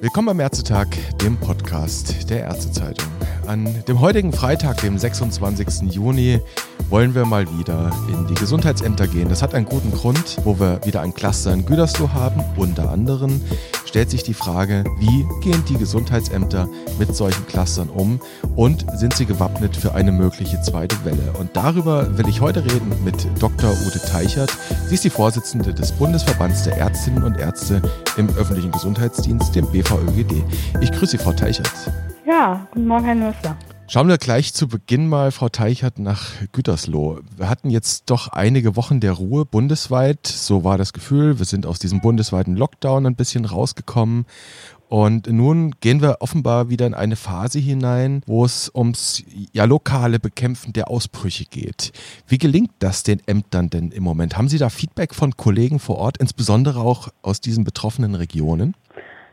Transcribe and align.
Willkommen 0.00 0.28
am 0.28 0.40
Ärztetag, 0.40 0.86
dem 1.20 1.36
Podcast 1.36 2.30
der 2.30 2.44
Ärztezeitung. 2.44 3.06
An 3.46 3.82
dem 3.88 4.00
heutigen 4.00 4.32
Freitag, 4.32 4.80
dem 4.80 4.96
26. 4.96 5.92
Juni, 5.92 6.40
wollen 6.88 7.14
wir 7.14 7.24
mal 7.24 7.46
wieder 7.58 7.90
in 8.08 8.26
die 8.28 8.34
Gesundheitsämter 8.34 9.08
gehen. 9.08 9.28
Das 9.28 9.42
hat 9.42 9.54
einen 9.54 9.66
guten 9.66 9.90
Grund, 9.90 10.38
wo 10.44 10.58
wir 10.60 10.80
wieder 10.84 11.00
ein 11.00 11.12
Cluster 11.12 11.52
in 11.52 11.66
Gütersloh 11.66 12.12
haben. 12.12 12.44
Unter 12.56 12.90
anderem 12.90 13.40
stellt 13.88 14.10
sich 14.10 14.22
die 14.22 14.34
Frage, 14.34 14.84
wie 14.98 15.26
gehen 15.40 15.64
die 15.66 15.78
Gesundheitsämter 15.78 16.68
mit 16.98 17.16
solchen 17.16 17.46
Clustern 17.46 17.88
um 17.88 18.20
und 18.54 18.84
sind 18.94 19.14
sie 19.14 19.24
gewappnet 19.24 19.76
für 19.76 19.94
eine 19.94 20.12
mögliche 20.12 20.60
zweite 20.60 21.04
Welle? 21.04 21.32
Und 21.38 21.56
darüber 21.56 22.18
will 22.18 22.28
ich 22.28 22.40
heute 22.40 22.62
reden 22.62 22.92
mit 23.02 23.26
Dr. 23.40 23.70
Ute 23.86 24.00
Teichert. 24.00 24.56
Sie 24.86 24.94
ist 24.94 25.04
die 25.04 25.10
Vorsitzende 25.10 25.72
des 25.72 25.92
Bundesverbands 25.92 26.64
der 26.64 26.76
Ärztinnen 26.76 27.24
und 27.24 27.38
Ärzte 27.38 27.80
im 28.16 28.28
öffentlichen 28.36 28.72
Gesundheitsdienst, 28.72 29.54
dem 29.54 29.66
BVÖGD. 29.72 30.44
Ich 30.80 30.92
grüße 30.92 31.12
Sie, 31.12 31.18
Frau 31.18 31.32
Teichert. 31.32 31.72
Ja, 32.26 32.66
guten 32.72 32.86
Morgen, 32.86 33.06
Herr 33.06 33.14
Nüssler. 33.14 33.56
Schauen 33.90 34.08
wir 34.08 34.18
gleich 34.18 34.52
zu 34.52 34.68
Beginn 34.68 35.08
mal, 35.08 35.32
Frau 35.32 35.48
Teichert, 35.48 35.98
nach 35.98 36.32
Gütersloh. 36.52 37.20
Wir 37.38 37.48
hatten 37.48 37.70
jetzt 37.70 38.10
doch 38.10 38.28
einige 38.28 38.76
Wochen 38.76 39.00
der 39.00 39.12
Ruhe 39.12 39.46
bundesweit. 39.46 40.26
So 40.26 40.62
war 40.62 40.76
das 40.76 40.92
Gefühl. 40.92 41.38
Wir 41.38 41.46
sind 41.46 41.64
aus 41.64 41.78
diesem 41.78 42.02
bundesweiten 42.02 42.54
Lockdown 42.54 43.06
ein 43.06 43.16
bisschen 43.16 43.46
rausgekommen. 43.46 44.26
Und 44.90 45.26
nun 45.28 45.70
gehen 45.80 46.02
wir 46.02 46.18
offenbar 46.20 46.68
wieder 46.68 46.86
in 46.86 46.92
eine 46.92 47.16
Phase 47.16 47.60
hinein, 47.60 48.22
wo 48.26 48.44
es 48.44 48.70
ums 48.74 49.22
ja, 49.52 49.64
lokale 49.64 50.18
Bekämpfen 50.18 50.74
der 50.74 50.90
Ausbrüche 50.90 51.46
geht. 51.46 51.92
Wie 52.26 52.36
gelingt 52.36 52.72
das 52.80 53.04
den 53.04 53.26
Ämtern 53.26 53.70
denn 53.70 53.90
im 53.90 54.02
Moment? 54.02 54.36
Haben 54.36 54.50
Sie 54.50 54.58
da 54.58 54.68
Feedback 54.68 55.14
von 55.14 55.34
Kollegen 55.38 55.78
vor 55.78 55.96
Ort, 55.96 56.18
insbesondere 56.18 56.80
auch 56.80 57.08
aus 57.22 57.40
diesen 57.40 57.64
betroffenen 57.64 58.14
Regionen? 58.14 58.74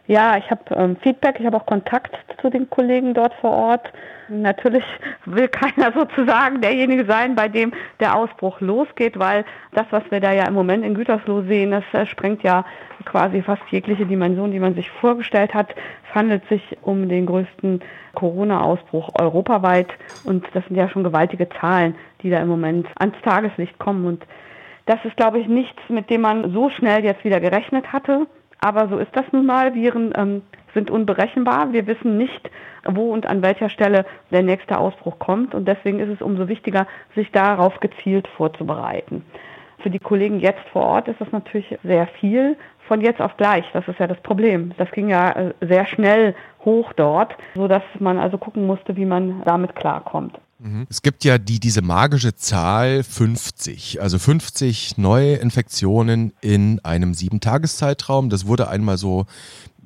Ja, 0.07 0.37
ich 0.37 0.51
habe 0.51 0.61
ähm, 0.75 0.97
Feedback, 0.97 1.39
ich 1.39 1.45
habe 1.47 1.57
auch 1.57 1.65
Kontakt 1.65 2.15
zu 2.39 2.51
den 2.51 2.69
Kollegen 2.69 3.15
dort 3.15 3.33
vor 3.35 3.51
Ort. 3.51 3.91
Natürlich 4.29 4.83
will 5.25 5.47
keiner 5.47 5.91
sozusagen 5.95 6.61
derjenige 6.61 7.05
sein, 7.05 7.33
bei 7.33 7.47
dem 7.47 7.73
der 7.99 8.15
Ausbruch 8.15 8.61
losgeht, 8.61 9.17
weil 9.17 9.45
das, 9.73 9.87
was 9.89 10.03
wir 10.11 10.19
da 10.19 10.31
ja 10.31 10.47
im 10.47 10.53
Moment 10.53 10.85
in 10.85 10.93
Gütersloh 10.93 11.41
sehen, 11.43 11.71
das 11.71 11.83
äh, 11.93 12.05
sprengt 12.05 12.43
ja 12.43 12.65
quasi 13.05 13.41
fast 13.41 13.63
jegliche 13.71 14.05
Dimension, 14.05 14.51
die 14.51 14.59
man 14.59 14.75
sich 14.75 14.91
vorgestellt 14.91 15.55
hat. 15.55 15.73
Es 16.07 16.15
handelt 16.15 16.47
sich 16.49 16.77
um 16.83 17.09
den 17.09 17.25
größten 17.25 17.81
Corona-Ausbruch 18.13 19.09
europaweit 19.19 19.89
und 20.23 20.45
das 20.53 20.63
sind 20.65 20.75
ja 20.75 20.87
schon 20.87 21.03
gewaltige 21.03 21.49
Zahlen, 21.49 21.95
die 22.21 22.29
da 22.29 22.39
im 22.39 22.47
Moment 22.47 22.87
ans 22.99 23.19
Tageslicht 23.23 23.79
kommen 23.79 24.05
und 24.05 24.23
das 24.85 25.03
ist, 25.03 25.17
glaube 25.17 25.39
ich, 25.39 25.47
nichts, 25.47 25.81
mit 25.89 26.11
dem 26.11 26.21
man 26.21 26.51
so 26.53 26.69
schnell 26.69 27.03
jetzt 27.03 27.23
wieder 27.23 27.39
gerechnet 27.39 27.91
hatte. 27.91 28.27
Aber 28.59 28.87
so 28.87 28.97
ist 28.97 29.15
das 29.15 29.25
nun 29.31 29.45
mal. 29.45 29.75
Viren 29.75 30.13
ähm, 30.15 30.41
sind 30.73 30.91
unberechenbar. 30.91 31.71
Wir 31.73 31.87
wissen 31.87 32.17
nicht, 32.17 32.49
wo 32.85 33.11
und 33.11 33.25
an 33.25 33.41
welcher 33.41 33.69
Stelle 33.69 34.05
der 34.31 34.43
nächste 34.43 34.77
Ausbruch 34.77 35.19
kommt. 35.19 35.55
Und 35.55 35.67
deswegen 35.67 35.99
ist 35.99 36.09
es 36.09 36.21
umso 36.21 36.47
wichtiger, 36.47 36.87
sich 37.15 37.31
darauf 37.31 37.79
gezielt 37.79 38.27
vorzubereiten. 38.37 39.23
Für 39.79 39.89
die 39.89 39.99
Kollegen 39.99 40.39
jetzt 40.39 40.67
vor 40.71 40.83
Ort 40.83 41.07
ist 41.07 41.21
das 41.21 41.31
natürlich 41.31 41.77
sehr 41.83 42.07
viel 42.07 42.57
von 42.87 43.01
jetzt 43.01 43.21
auf 43.21 43.35
gleich. 43.37 43.65
Das 43.73 43.87
ist 43.87 43.99
ja 43.99 44.07
das 44.07 44.19
Problem. 44.21 44.71
Das 44.77 44.89
ging 44.91 45.09
ja 45.09 45.31
äh, 45.31 45.53
sehr 45.61 45.85
schnell 45.85 46.35
hoch 46.63 46.93
dort, 46.93 47.35
sodass 47.55 47.83
man 47.99 48.17
also 48.17 48.37
gucken 48.37 48.65
musste, 48.65 48.95
wie 48.95 49.05
man 49.05 49.41
damit 49.45 49.75
klarkommt. 49.75 50.39
Mhm. 50.59 50.87
Es 50.89 51.01
gibt 51.01 51.23
ja 51.23 51.37
die, 51.37 51.59
diese 51.59 51.81
magische 51.81 52.35
Zahl 52.35 53.03
50, 53.03 54.01
also 54.01 54.19
50 54.19 54.97
neue 54.97 55.35
Infektionen 55.35 56.33
in 56.41 56.79
einem 56.83 57.13
sieben-Tageszeitraum. 57.13 58.29
Das 58.29 58.45
wurde 58.47 58.69
einmal 58.69 58.97
so 58.97 59.25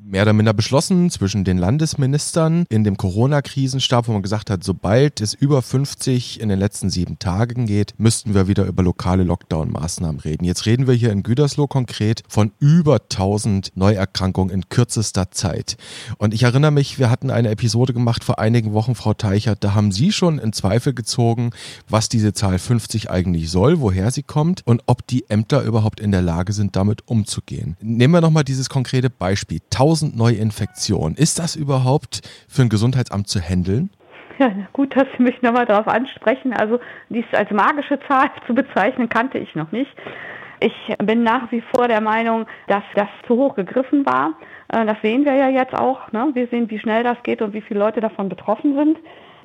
mehr 0.10 0.24
oder 0.24 0.34
minder 0.34 0.54
beschlossen 0.54 1.12
zwischen 1.12 1.44
den 1.44 1.58
Landesministern 1.58 2.66
in 2.70 2.84
dem 2.84 2.98
Corona-Krisenstab, 2.98 4.08
wo 4.08 4.14
man 4.14 4.24
gesagt 4.24 4.50
hat, 4.50 4.64
sobald 4.64 5.22
es 5.22 5.34
über 5.34 5.62
50 5.62 6.40
in 6.40 6.50
den 6.50 6.58
letzten 6.58 6.90
sieben 6.90 7.20
Tagen 7.20 7.68
geht, 7.68 7.94
müssten 7.98 8.34
wir 8.34 8.48
wieder 8.48 8.66
über 8.66 8.82
lokale 8.82 9.24
Lockdown-Maßnahmen 9.24 10.20
reden. 10.22 10.46
Jetzt 10.46 10.66
reden 10.66 10.88
wir 10.88 10.96
hier 10.96 11.12
in 11.12 11.22
Gütersloh 11.22 11.68
konkret 11.68 12.24
von 12.28 12.52
über 12.60 12.96
1000 12.96 13.72
Neuerkrankungen 13.76 14.54
in 14.54 14.68
kürzester 14.70 15.30
Zeit. 15.32 15.78
Und 16.18 16.34
ich 16.34 16.44
erinnere 16.44 16.72
mich, 16.72 16.98
wir 16.98 17.12
hatten 17.12 17.30
eine 17.30 17.50
Episode 17.50 17.94
gemacht 17.94 18.24
vor 18.24 18.40
einigen 18.40 18.74
Wochen, 18.74 18.96
Frau 18.96 19.14
Teichert, 19.14 19.64
da 19.64 19.76
haben 19.76 19.92
Sie 19.92 20.12
schon 20.12 20.40
in 20.40 20.54
Zweifel 20.54 20.94
gezogen, 20.94 21.52
was 21.88 22.10
diese 22.10 22.34
Zahl 22.34 22.58
50 22.58 23.12
eigentlich 23.12 23.52
soll, 23.52 23.80
woher 23.80 24.10
sie 24.10 24.24
kommt 24.24 24.66
und 24.66 24.84
ob 24.88 25.06
die 25.06 25.30
Ämter 25.30 25.62
überhaupt 25.62 26.00
in 26.00 26.12
der 26.12 26.22
Lage 26.22 26.54
sind, 26.54 26.76
damit 26.76 27.08
umzugehen. 27.08 27.78
Nehmen 27.82 28.14
wir 28.14 28.22
nochmal 28.22 28.44
dieses 28.44 28.70
konkrete 28.70 29.10
Beispiel. 29.10 29.60
1000 29.72 29.99
1000 30.00 30.18
Neuinfektionen. 30.18 31.18
Ist 31.18 31.40
das 31.40 31.56
überhaupt 31.56 32.22
für 32.48 32.62
ein 32.62 32.70
Gesundheitsamt 32.70 33.28
zu 33.28 33.40
handeln? 33.40 33.90
Ja, 34.38 34.52
gut, 34.72 34.96
dass 34.96 35.06
Sie 35.18 35.24
mich 35.24 35.42
nochmal 35.42 35.66
darauf 35.66 35.88
ansprechen. 35.88 36.54
Also 36.54 36.80
dies 37.10 37.26
als 37.34 37.52
magische 37.52 38.00
Zahl 38.08 38.32
zu 38.48 38.56
bezeichnen, 38.56 39.10
kannte 39.10 39.38
ich 39.38 39.54
noch 39.56 39.72
nicht. 39.72 39.92
Ich 40.62 40.74
bin 41.04 41.24
nach 41.24 41.52
wie 41.52 41.62
vor 41.74 41.88
der 41.88 42.02
Meinung, 42.02 42.46
dass 42.68 42.84
das 42.96 43.08
zu 43.28 43.36
hoch 43.36 43.56
gegriffen 43.56 44.06
war. 44.06 44.34
Äh, 44.70 44.86
das 44.86 44.98
sehen 45.02 45.26
wir 45.26 45.34
ja 45.34 45.50
jetzt 45.50 45.74
auch. 45.74 46.12
Ne? 46.12 46.30
Wir 46.34 46.48
sehen, 46.48 46.70
wie 46.70 46.80
schnell 46.80 47.04
das 47.04 47.22
geht 47.24 47.42
und 47.42 47.54
wie 47.54 47.62
viele 47.62 47.80
Leute 47.80 48.00
davon 48.00 48.30
betroffen 48.30 48.76
sind. 48.76 48.98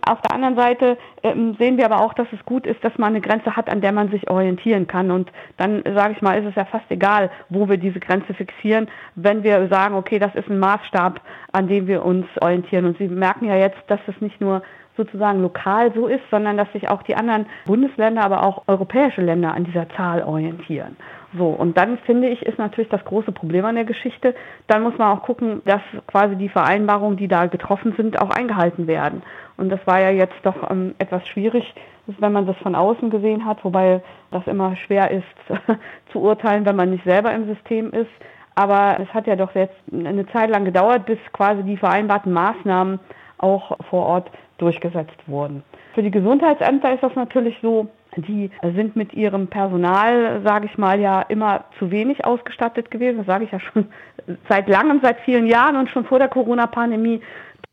Auf 0.06 0.20
der 0.20 0.32
anderen 0.32 0.56
Seite 0.56 0.98
ähm, 1.22 1.56
sehen 1.59 1.78
wir 1.78 1.87
aber 1.87 2.00
auch, 2.00 2.15
dass 2.15 2.26
es 2.32 2.44
gut 2.44 2.66
ist, 2.66 2.82
dass 2.84 2.97
man 2.98 3.10
eine 3.10 3.20
Grenze 3.20 3.56
hat, 3.56 3.70
an 3.70 3.81
der 3.81 3.92
man 3.92 4.10
sich 4.10 4.28
orientieren 4.28 4.87
kann. 4.87 5.10
Und 5.10 5.31
dann, 5.56 5.82
sage 5.94 6.15
ich 6.15 6.22
mal, 6.22 6.38
ist 6.38 6.48
es 6.48 6.54
ja 6.54 6.65
fast 6.65 6.91
egal, 6.91 7.31
wo 7.48 7.69
wir 7.69 7.78
diese 7.78 8.00
Grenze 8.00 8.34
fixieren, 8.34 8.88
wenn 9.14 9.43
wir 9.43 9.69
sagen, 9.69 9.94
okay, 9.94 10.19
das 10.19 10.34
ist 10.34 10.48
ein 10.48 10.59
Maßstab, 10.59 11.20
an 11.53 11.69
dem 11.69 11.87
wir 11.87 12.04
uns 12.04 12.26
orientieren. 12.41 12.84
Und 12.84 12.98
Sie 12.98 13.09
merken 13.09 13.47
ja 13.47 13.56
jetzt, 13.56 13.82
dass 13.87 14.00
es 14.06 14.20
nicht 14.20 14.41
nur 14.41 14.62
sozusagen 14.97 15.43
lokal 15.43 15.93
so 15.94 16.06
ist, 16.06 16.22
sondern 16.31 16.56
dass 16.56 16.70
sich 16.72 16.88
auch 16.88 17.03
die 17.03 17.16
anderen 17.16 17.47
Bundesländer, 17.66 18.22
aber 18.22 18.44
auch 18.44 18.64
europäische 18.69 19.22
Länder 19.22 19.53
an 19.53 19.64
dieser 19.64 19.88
Zahl 19.91 20.22
orientieren. 20.22 20.97
So, 21.36 21.48
und 21.48 21.76
dann 21.76 21.98
finde 21.98 22.28
ich, 22.28 22.42
ist 22.42 22.58
natürlich 22.58 22.90
das 22.90 23.04
große 23.04 23.32
Problem 23.32 23.64
an 23.64 23.74
der 23.74 23.84
Geschichte. 23.84 24.34
Dann 24.68 24.82
muss 24.82 24.96
man 24.98 25.16
auch 25.16 25.22
gucken, 25.22 25.62
dass 25.64 25.80
quasi 26.06 26.36
die 26.36 26.48
Vereinbarungen, 26.48 27.16
die 27.16 27.26
da 27.26 27.46
getroffen 27.46 27.94
sind, 27.96 28.20
auch 28.20 28.30
eingehalten 28.30 28.86
werden. 28.86 29.22
Und 29.56 29.70
das 29.70 29.84
war 29.86 30.00
ja 30.00 30.10
jetzt 30.10 30.36
doch 30.44 30.70
ähm, 30.70 30.94
etwas 30.98 31.26
schwierig, 31.26 31.74
wenn 32.06 32.32
man 32.32 32.46
das 32.46 32.56
von 32.58 32.74
außen 32.74 33.10
gesehen 33.10 33.44
hat, 33.44 33.64
wobei 33.64 34.00
das 34.30 34.46
immer 34.46 34.76
schwer 34.76 35.10
ist 35.10 35.24
zu 36.12 36.20
urteilen, 36.20 36.66
wenn 36.66 36.76
man 36.76 36.90
nicht 36.90 37.04
selber 37.04 37.32
im 37.32 37.46
System 37.46 37.90
ist. 37.92 38.10
Aber 38.54 38.98
es 39.00 39.12
hat 39.12 39.26
ja 39.26 39.34
doch 39.34 39.54
jetzt 39.54 39.74
eine 39.92 40.26
Zeit 40.28 40.50
lang 40.50 40.64
gedauert, 40.64 41.06
bis 41.06 41.18
quasi 41.32 41.64
die 41.64 41.76
vereinbarten 41.76 42.32
Maßnahmen 42.32 43.00
auch 43.38 43.76
vor 43.90 44.06
Ort 44.06 44.30
durchgesetzt 44.58 45.16
wurden. 45.26 45.64
Für 45.94 46.02
die 46.02 46.12
Gesundheitsämter 46.12 46.94
ist 46.94 47.02
das 47.02 47.14
natürlich 47.16 47.56
so, 47.60 47.88
die 48.16 48.50
sind 48.62 48.97
mit 48.97 49.12
ihrem 49.14 49.48
Personal, 49.48 50.42
sage 50.44 50.66
ich 50.66 50.78
mal, 50.78 51.00
ja 51.00 51.22
immer 51.22 51.64
zu 51.78 51.91
wenig 51.91 52.25
ausgestattet 52.25 52.91
gewesen. 52.91 53.19
Das 53.19 53.26
sage 53.26 53.44
ich 53.44 53.52
ja 53.52 53.60
schon 53.60 53.86
seit 54.48 54.69
langem, 54.69 55.00
seit 55.02 55.20
vielen 55.20 55.47
Jahren 55.47 55.76
und 55.76 55.91
schon 55.91 56.04
vor 56.04 56.19
der 56.19 56.28
Corona-Pandemie. 56.28 57.20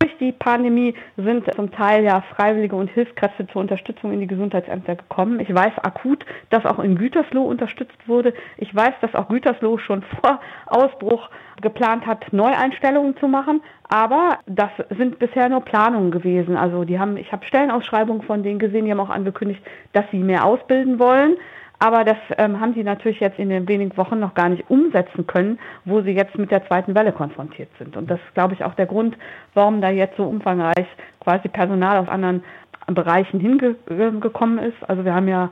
Durch 0.01 0.17
die 0.17 0.31
Pandemie 0.31 0.95
sind 1.15 1.45
zum 1.53 1.71
Teil 1.71 2.03
ja 2.03 2.21
Freiwillige 2.35 2.75
und 2.75 2.89
Hilfskräfte 2.89 3.45
zur 3.45 3.61
Unterstützung 3.61 4.11
in 4.11 4.19
die 4.19 4.25
Gesundheitsämter 4.25 4.95
gekommen. 4.95 5.39
Ich 5.39 5.53
weiß 5.53 5.73
akut, 5.83 6.25
dass 6.49 6.65
auch 6.65 6.79
in 6.79 6.97
Gütersloh 6.97 7.43
unterstützt 7.43 8.07
wurde. 8.07 8.33
Ich 8.57 8.75
weiß, 8.75 8.93
dass 9.01 9.13
auch 9.13 9.27
Gütersloh 9.27 9.77
schon 9.77 10.01
vor 10.01 10.39
Ausbruch 10.65 11.29
geplant 11.61 12.07
hat, 12.07 12.33
Neueinstellungen 12.33 13.15
zu 13.17 13.27
machen. 13.27 13.61
Aber 13.89 14.39
das 14.47 14.71
sind 14.89 15.19
bisher 15.19 15.49
nur 15.49 15.61
Planungen 15.61 16.09
gewesen. 16.09 16.57
Also 16.57 16.83
die 16.83 16.97
haben, 16.97 17.17
ich 17.17 17.31
habe 17.31 17.45
Stellenausschreibungen 17.45 18.23
von 18.23 18.41
denen 18.41 18.57
gesehen, 18.57 18.85
die 18.85 18.91
haben 18.91 18.99
auch 18.99 19.11
angekündigt, 19.11 19.61
dass 19.93 20.05
sie 20.09 20.17
mehr 20.17 20.45
ausbilden 20.45 20.97
wollen. 20.97 21.37
Aber 21.83 22.03
das 22.03 22.17
ähm, 22.37 22.59
haben 22.59 22.75
sie 22.75 22.83
natürlich 22.83 23.19
jetzt 23.19 23.39
in 23.39 23.49
den 23.49 23.67
wenigen 23.67 23.97
Wochen 23.97 24.19
noch 24.19 24.35
gar 24.35 24.49
nicht 24.49 24.69
umsetzen 24.69 25.25
können, 25.25 25.57
wo 25.83 26.01
sie 26.01 26.11
jetzt 26.11 26.37
mit 26.37 26.51
der 26.51 26.63
zweiten 26.67 26.93
Welle 26.93 27.11
konfrontiert 27.11 27.69
sind. 27.79 27.97
Und 27.97 28.11
das 28.11 28.19
ist, 28.19 28.35
glaube 28.35 28.53
ich, 28.53 28.63
auch 28.63 28.75
der 28.75 28.85
Grund, 28.85 29.17
warum 29.55 29.81
da 29.81 29.89
jetzt 29.89 30.15
so 30.15 30.25
umfangreich 30.25 30.85
quasi 31.21 31.47
Personal 31.47 31.97
aus 31.97 32.07
anderen 32.07 32.43
Bereichen 32.85 33.39
hingekommen 33.39 34.59
ist. 34.59 34.77
Also 34.87 35.05
wir 35.05 35.15
haben 35.15 35.27
ja 35.27 35.49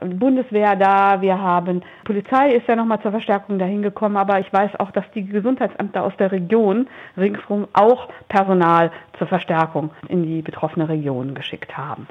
Bundeswehr 0.00 0.76
da, 0.76 1.22
wir 1.22 1.40
haben 1.40 1.82
Polizei 2.04 2.50
ist 2.50 2.68
ja 2.68 2.76
nochmal 2.76 3.00
zur 3.00 3.12
Verstärkung 3.12 3.58
dahin 3.58 3.80
gekommen, 3.80 4.18
aber 4.18 4.38
ich 4.38 4.52
weiß 4.52 4.78
auch, 4.80 4.90
dass 4.90 5.10
die 5.14 5.24
Gesundheitsämter 5.24 6.04
aus 6.04 6.12
der 6.18 6.30
Region 6.30 6.88
ringsherum 7.16 7.66
auch 7.72 8.10
Personal 8.28 8.92
zur 9.16 9.28
Verstärkung 9.28 9.90
in 10.08 10.24
die 10.24 10.42
betroffene 10.42 10.90
Region 10.90 11.34
geschickt 11.34 11.74
haben. 11.76 12.06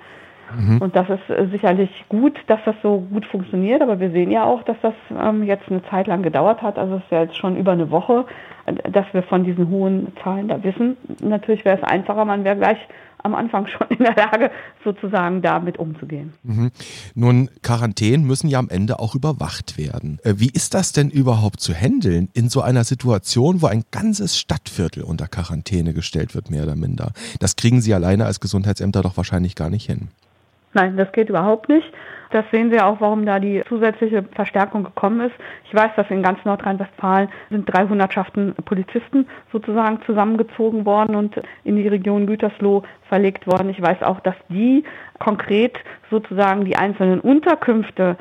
Mhm. 0.58 0.82
Und 0.82 0.96
das 0.96 1.10
ist 1.10 1.30
äh, 1.30 1.48
sicherlich 1.52 1.90
gut, 2.10 2.38
dass 2.48 2.60
das 2.66 2.76
so 2.82 3.00
gut 3.12 3.26
funktioniert, 3.26 3.82
aber 3.82 4.00
wir 4.00 4.12
sehen 4.12 4.32
ja 4.32 4.44
auch, 4.44 4.64
dass 4.64 4.78
das 4.82 4.94
ähm, 5.12 5.44
jetzt 5.44 5.70
eine 5.70 5.84
Zeit 5.84 6.08
lang 6.08 6.24
gedauert 6.24 6.62
hat. 6.62 6.78
Also 6.78 6.96
es 6.96 7.04
ist 7.04 7.12
ja 7.12 7.22
jetzt 7.24 7.38
schon 7.38 7.58
über 7.58 7.72
eine 7.72 7.92
Woche, 7.92 8.26
äh, 8.66 8.92
dass 8.92 9.06
wir 9.14 9.24
von 9.24 9.44
diesen 9.44 9.70
hohen 9.70 10.14
Zahlen 10.24 10.48
da 10.48 10.64
wissen. 10.64 10.98
Natürlich 11.22 11.66
wäre 11.66 11.78
es 11.78 11.84
einfacher, 11.84 12.26
man 12.26 12.44
wäre 12.44 12.56
gleich 12.56 12.80
am 13.24 13.36
Anfang 13.36 13.68
schon 13.68 13.88
in 13.90 14.00
der 14.00 14.16
Lage, 14.16 14.52
sozusagen 14.84 15.42
damit 15.42 15.78
umzugehen. 15.78 16.34
Mhm. 16.44 16.72
Nun, 17.16 17.50
Quarantänen 17.62 18.26
müssen 18.26 18.48
ja 18.48 18.60
am 18.60 18.70
Ende 18.70 19.00
auch 19.00 19.16
überwacht 19.16 19.78
werden. 19.78 20.20
Äh, 20.24 20.36
wie 20.38 20.50
ist 20.50 20.74
das 20.74 20.94
denn 20.94 21.10
überhaupt 21.10 21.60
zu 21.60 21.74
handeln 21.74 22.30
in 22.34 22.50
so 22.50 22.62
einer 22.62 22.84
Situation, 22.84 23.62
wo 23.62 23.68
ein 23.68 23.84
ganzes 23.92 24.38
Stadtviertel 24.38 25.04
unter 25.04 25.28
Quarantäne 25.28 25.94
gestellt 25.94 26.36
wird, 26.36 26.50
mehr 26.50 26.64
oder 26.64 26.76
minder? 26.76 27.12
Das 27.40 27.56
kriegen 27.56 27.82
Sie 27.82 27.94
alleine 27.94 28.26
als 28.26 28.40
Gesundheitsämter 28.40 29.02
doch 29.02 29.18
wahrscheinlich 29.18 29.56
gar 29.56 29.70
nicht 29.70 29.86
hin. 29.86 30.10
Nein, 30.74 30.98
das 30.98 31.12
geht 31.12 31.30
überhaupt 31.30 31.68
nicht. 31.70 31.92
Das 32.32 32.46
sehen 32.52 32.70
Sie 32.72 32.80
auch, 32.80 33.02
warum 33.02 33.26
da 33.26 33.40
die 33.40 33.64
zusätzliche 33.68 34.24
Verstärkung 34.36 34.84
gekommen 34.84 35.22
ist. 35.22 35.36
Ich 35.66 35.74
weiß, 35.74 35.92
dass 35.96 36.12
in 36.12 36.22
ganz 36.22 36.46
Nordrhein-Westfalen 36.46 37.30
sind 37.50 37.66
drei 37.66 37.88
Hundertschaften 37.88 38.54
Polizisten 38.66 39.28
sozusagen 39.52 40.00
zusammengezogen 40.06 40.86
worden 40.86 41.16
und 41.16 41.42
in 41.64 41.76
die 41.76 41.88
Region 41.88 42.28
Gütersloh 42.28 42.84
verlegt 43.08 43.48
worden. 43.48 43.70
Ich 43.70 43.82
weiß 43.82 44.04
auch, 44.04 44.20
dass 44.20 44.36
die 44.50 44.84
konkret 45.20 45.78
sozusagen 46.10 46.66
die 46.66 46.76
einzelnen 46.76 47.20
Unterkünfte 47.20 48.18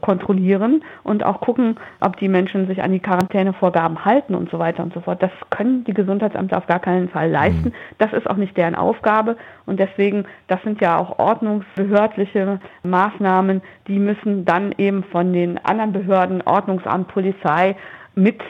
kontrollieren 0.00 0.84
und 1.02 1.24
auch 1.24 1.40
gucken, 1.40 1.76
ob 2.00 2.16
die 2.18 2.28
Menschen 2.28 2.66
sich 2.68 2.82
an 2.82 2.92
die 2.92 3.00
Quarantänevorgaben 3.00 4.04
halten 4.04 4.34
und 4.34 4.50
so 4.50 4.58
weiter 4.58 4.82
und 4.82 4.94
so 4.94 5.00
fort. 5.00 5.22
Das 5.22 5.32
können 5.50 5.84
die 5.84 5.94
Gesundheitsämter 5.94 6.58
auf 6.58 6.66
gar 6.66 6.80
keinen 6.80 7.08
Fall 7.08 7.30
leisten. 7.30 7.70
Mhm. 7.70 7.74
Das 7.98 8.12
ist 8.12 8.28
auch 8.28 8.36
nicht 8.36 8.56
deren 8.56 8.74
Aufgabe 8.74 9.36
und 9.66 9.80
deswegen, 9.80 10.24
das 10.46 10.62
sind 10.62 10.80
ja 10.80 10.98
auch 10.98 11.18
ordnungsbehördliche 11.18 12.60
Maßnahmen, 12.84 13.62
die 13.88 13.98
müssen 13.98 14.44
dann 14.44 14.72
eben 14.78 15.02
von 15.04 15.32
den 15.32 15.58
anderen 15.64 15.92
Behörden, 15.92 16.42
Ordnungsamt, 16.42 17.08
Polizei 17.08 17.76
mit 18.14 18.40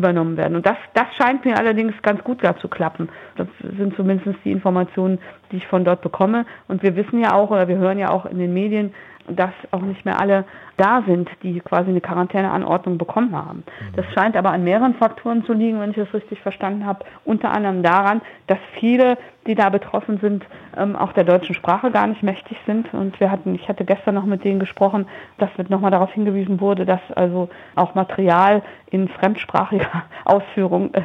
übernommen 0.00 0.36
werden. 0.36 0.56
Und 0.56 0.66
das, 0.66 0.76
das 0.94 1.06
scheint 1.16 1.44
mir 1.44 1.56
allerdings 1.56 1.94
ganz 2.02 2.22
gut 2.24 2.40
zu 2.60 2.68
klappen. 2.68 3.08
Das 3.36 3.46
sind 3.76 3.94
zumindest 3.96 4.38
die 4.44 4.50
Informationen, 4.50 5.18
die 5.52 5.58
ich 5.58 5.66
von 5.66 5.84
dort 5.84 6.00
bekomme. 6.00 6.46
Und 6.68 6.82
wir 6.82 6.96
wissen 6.96 7.20
ja 7.20 7.34
auch, 7.34 7.50
oder 7.50 7.68
wir 7.68 7.76
hören 7.76 7.98
ja 7.98 8.10
auch 8.10 8.26
in 8.26 8.38
den 8.38 8.52
Medien, 8.52 8.92
dass 9.36 9.52
auch 9.70 9.82
nicht 9.82 10.04
mehr 10.04 10.20
alle 10.20 10.44
da 10.76 11.02
sind, 11.06 11.28
die 11.42 11.60
quasi 11.60 11.90
eine 11.90 12.00
Quarantäneanordnung 12.00 12.98
bekommen 12.98 13.36
haben. 13.36 13.58
Mhm. 13.58 13.96
Das 13.96 14.06
scheint 14.14 14.36
aber 14.36 14.50
an 14.50 14.64
mehreren 14.64 14.94
Faktoren 14.94 15.44
zu 15.44 15.52
liegen, 15.52 15.80
wenn 15.80 15.90
ich 15.90 15.96
das 15.96 16.12
richtig 16.14 16.40
verstanden 16.40 16.86
habe. 16.86 17.04
Unter 17.24 17.50
anderem 17.50 17.82
daran, 17.82 18.22
dass 18.46 18.58
viele, 18.78 19.18
die 19.46 19.54
da 19.54 19.68
betroffen 19.68 20.18
sind, 20.20 20.44
ähm, 20.76 20.96
auch 20.96 21.12
der 21.12 21.24
deutschen 21.24 21.54
Sprache 21.54 21.90
gar 21.90 22.06
nicht 22.06 22.22
mächtig 22.22 22.56
sind. 22.66 22.92
Und 22.94 23.20
wir 23.20 23.30
hatten, 23.30 23.54
ich 23.54 23.68
hatte 23.68 23.84
gestern 23.84 24.14
noch 24.14 24.24
mit 24.24 24.44
denen 24.44 24.60
gesprochen, 24.60 25.06
dass 25.38 25.50
nochmal 25.68 25.90
darauf 25.90 26.12
hingewiesen 26.12 26.60
wurde, 26.60 26.86
dass 26.86 27.00
also 27.14 27.50
auch 27.74 27.94
Material 27.94 28.62
in 28.90 29.08
fremdsprachiger 29.08 30.04
Ausführung 30.24 30.94
äh, 30.94 31.02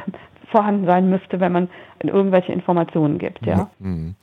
vorhanden 0.50 0.86
sein 0.86 1.10
müsste, 1.10 1.40
wenn 1.40 1.52
man 1.52 1.68
irgendwelche 2.02 2.52
Informationen 2.52 3.18
gibt. 3.18 3.44
Ja. 3.44 3.70
Mhm. 3.78 4.14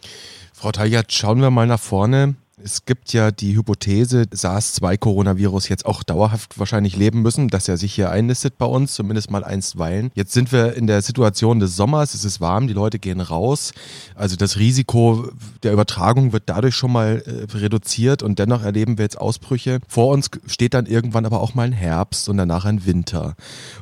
Frau 0.54 0.72
Taljat, 0.72 1.12
schauen 1.12 1.42
wir 1.42 1.52
mal 1.52 1.68
nach 1.68 1.80
vorne. 1.80 2.36
Es 2.65 2.86
gibt 2.86 3.12
ja 3.12 3.31
die 3.31 3.57
Hypothese, 3.57 4.24
SARS-2-Coronavirus 4.31 5.68
jetzt 5.68 5.86
auch 5.86 6.01
dauerhaft 6.01 6.57
wahrscheinlich 6.57 6.95
leben 6.95 7.21
müssen, 7.21 7.50
dass 7.50 7.68
er 7.68 7.75
sich 7.75 7.94
hier 7.94 8.10
einlistet 8.10 8.57
bei 8.57 8.65
uns, 8.65 8.94
zumindest 8.94 9.30
mal 9.30 9.44
einstweilen. 9.44 10.12
Jetzt 10.15 10.31
sind 10.31 10.54
wir 10.54 10.74
in 10.75 10.88
der 10.88 11.01
Situation 11.01 11.60
des 11.60 11.75
Sommers, 11.75 12.13
es 12.13 12.24
ist 12.24 12.39
warm, 12.39 12.68
die 12.68 12.74
Leute 12.74 13.00
gehen 13.00 13.19
raus. 13.19 13.74
Also 14.15 14.38
das 14.38 14.57
Risiko 14.57 15.27
der 15.63 15.74
Übertragung 15.74 16.31
wird 16.31 16.44
dadurch 16.45 16.75
schon 16.75 16.94
mal 16.94 17.21
äh, 17.25 17.54
reduziert 17.57 18.24
und 18.24 18.39
dennoch 18.39 18.63
erleben 18.63 18.98
wir 18.98 19.04
jetzt 19.04 19.19
Ausbrüche. 19.19 19.80
Vor 19.89 20.13
uns 20.13 20.30
steht 20.45 20.74
dann 20.74 20.86
irgendwann 20.86 21.25
aber 21.25 21.42
auch 21.42 21.56
mal 21.56 21.63
ein 21.63 21.74
Herbst 21.74 22.30
und 22.30 22.38
danach 22.38 22.63
ein 22.63 22.86
Winter. 22.86 23.36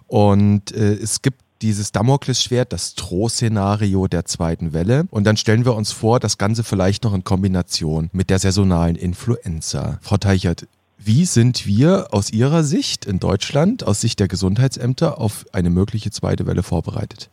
Und 0.08 0.72
äh, 0.72 0.94
es 0.94 1.22
gibt 1.22 1.40
dieses 1.62 1.92
Damoklesschwert, 1.92 2.74
das 2.74 2.96
Drohszenario 2.96 4.08
der 4.08 4.26
zweiten 4.26 4.74
Welle. 4.74 5.06
Und 5.12 5.26
dann 5.26 5.38
stellen 5.38 5.66
wir 5.66 5.76
uns 5.76 5.92
vor, 5.92 6.20
das 6.20 6.38
Ganze 6.38 6.64
vielleicht 6.64 7.04
noch 7.04 7.14
in 7.14 7.24
Kombination 7.24 8.10
mit 8.14 8.30
der 8.30 8.40
saisonalen 8.40 8.96
Influenza. 8.96 10.00
Frau 10.02 10.18
Teichert, 10.18 10.68
wie 10.98 11.26
sind 11.26 11.66
wir 11.66 12.10
aus 12.12 12.32
Ihrer 12.32 12.64
Sicht 12.64 13.06
in 13.06 13.20
Deutschland, 13.20 13.88
aus 13.88 14.02
Sicht 14.02 14.20
der 14.20 14.28
Gesundheitsämter, 14.28 15.20
auf 15.20 15.46
eine 15.52 15.72
mögliche 15.72 16.12
zweite 16.12 16.46
Welle 16.46 16.62
vorbereitet? 16.62 17.30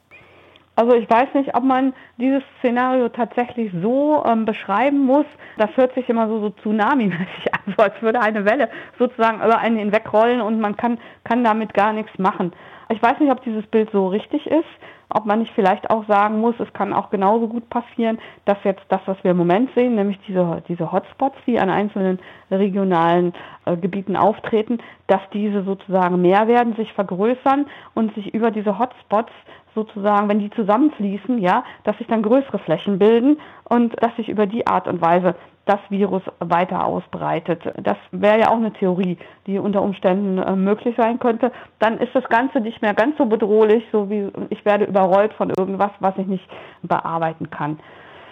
Also 0.78 0.94
ich 0.94 1.10
weiß 1.10 1.34
nicht, 1.34 1.56
ob 1.56 1.64
man 1.64 1.92
dieses 2.18 2.42
Szenario 2.60 3.08
tatsächlich 3.08 3.72
so 3.82 4.22
ähm, 4.24 4.44
beschreiben 4.44 5.04
muss. 5.04 5.26
Das 5.56 5.70
hört 5.76 5.92
sich 5.94 6.08
immer 6.08 6.28
so, 6.28 6.40
so 6.40 6.50
Tsunami-mäßig 6.50 7.52
an, 7.52 7.74
so 7.76 7.82
als 7.82 8.00
würde 8.00 8.20
eine 8.20 8.44
Welle 8.44 8.70
sozusagen 8.96 9.38
über 9.38 9.58
einen 9.58 9.76
hinwegrollen 9.76 10.40
und 10.40 10.60
man 10.60 10.76
kann, 10.76 10.98
kann 11.24 11.42
damit 11.42 11.74
gar 11.74 11.92
nichts 11.92 12.16
machen. 12.16 12.52
Ich 12.90 13.02
weiß 13.02 13.20
nicht, 13.20 13.30
ob 13.30 13.42
dieses 13.42 13.66
Bild 13.66 13.90
so 13.92 14.08
richtig 14.08 14.46
ist, 14.46 14.64
ob 15.10 15.24
man 15.24 15.38
nicht 15.38 15.52
vielleicht 15.54 15.90
auch 15.90 16.06
sagen 16.06 16.40
muss, 16.40 16.54
es 16.58 16.72
kann 16.72 16.92
auch 16.92 17.10
genauso 17.10 17.48
gut 17.48 17.68
passieren, 17.70 18.18
dass 18.44 18.58
jetzt 18.64 18.84
das, 18.88 19.00
was 19.06 19.22
wir 19.22 19.30
im 19.30 19.36
Moment 19.36 19.70
sehen, 19.74 19.94
nämlich 19.94 20.18
diese, 20.26 20.62
diese 20.68 20.92
Hotspots, 20.92 21.36
die 21.46 21.58
an 21.58 21.70
einzelnen 21.70 22.18
regionalen 22.50 23.32
äh, 23.64 23.76
Gebieten 23.76 24.16
auftreten, 24.16 24.78
dass 25.08 25.20
diese 25.32 25.64
sozusagen 25.64 26.22
mehr 26.22 26.46
werden, 26.46 26.76
sich 26.76 26.92
vergrößern 26.92 27.66
und 27.94 28.14
sich 28.14 28.32
über 28.32 28.50
diese 28.50 28.78
Hotspots 28.78 29.32
sozusagen, 29.74 30.28
wenn 30.28 30.38
die 30.38 30.50
zusammenfließen, 30.50 31.38
ja, 31.38 31.64
dass 31.84 31.96
sich 31.98 32.06
dann 32.06 32.22
größere 32.22 32.58
Flächen 32.60 32.98
bilden 32.98 33.38
und 33.64 33.94
dass 34.02 34.14
sich 34.16 34.28
über 34.28 34.46
die 34.46 34.66
Art 34.66 34.86
und 34.86 35.00
Weise 35.00 35.34
das 35.66 35.80
Virus 35.90 36.22
weiter 36.40 36.84
ausbreitet. 36.84 37.62
Das 37.82 37.98
wäre 38.10 38.40
ja 38.40 38.48
auch 38.48 38.56
eine 38.56 38.72
Theorie, 38.72 39.18
die 39.46 39.58
unter 39.58 39.82
Umständen 39.82 40.38
äh, 40.38 40.56
möglich 40.56 40.94
sein 40.96 41.18
könnte. 41.18 41.52
Dann 41.78 41.98
ist 41.98 42.14
das 42.14 42.24
Ganze 42.28 42.60
nicht 42.60 42.80
mehr 42.80 42.94
ganz 42.94 43.18
so 43.18 43.26
bedrohlich, 43.26 43.84
so 43.92 44.08
wie 44.08 44.30
ich 44.48 44.64
werde 44.64 44.86
überrollt 44.86 45.34
von 45.34 45.52
irgendwas, 45.56 45.90
was 46.00 46.16
ich 46.16 46.26
nicht 46.26 46.48
bearbeiten 46.82 47.50
kann. 47.50 47.78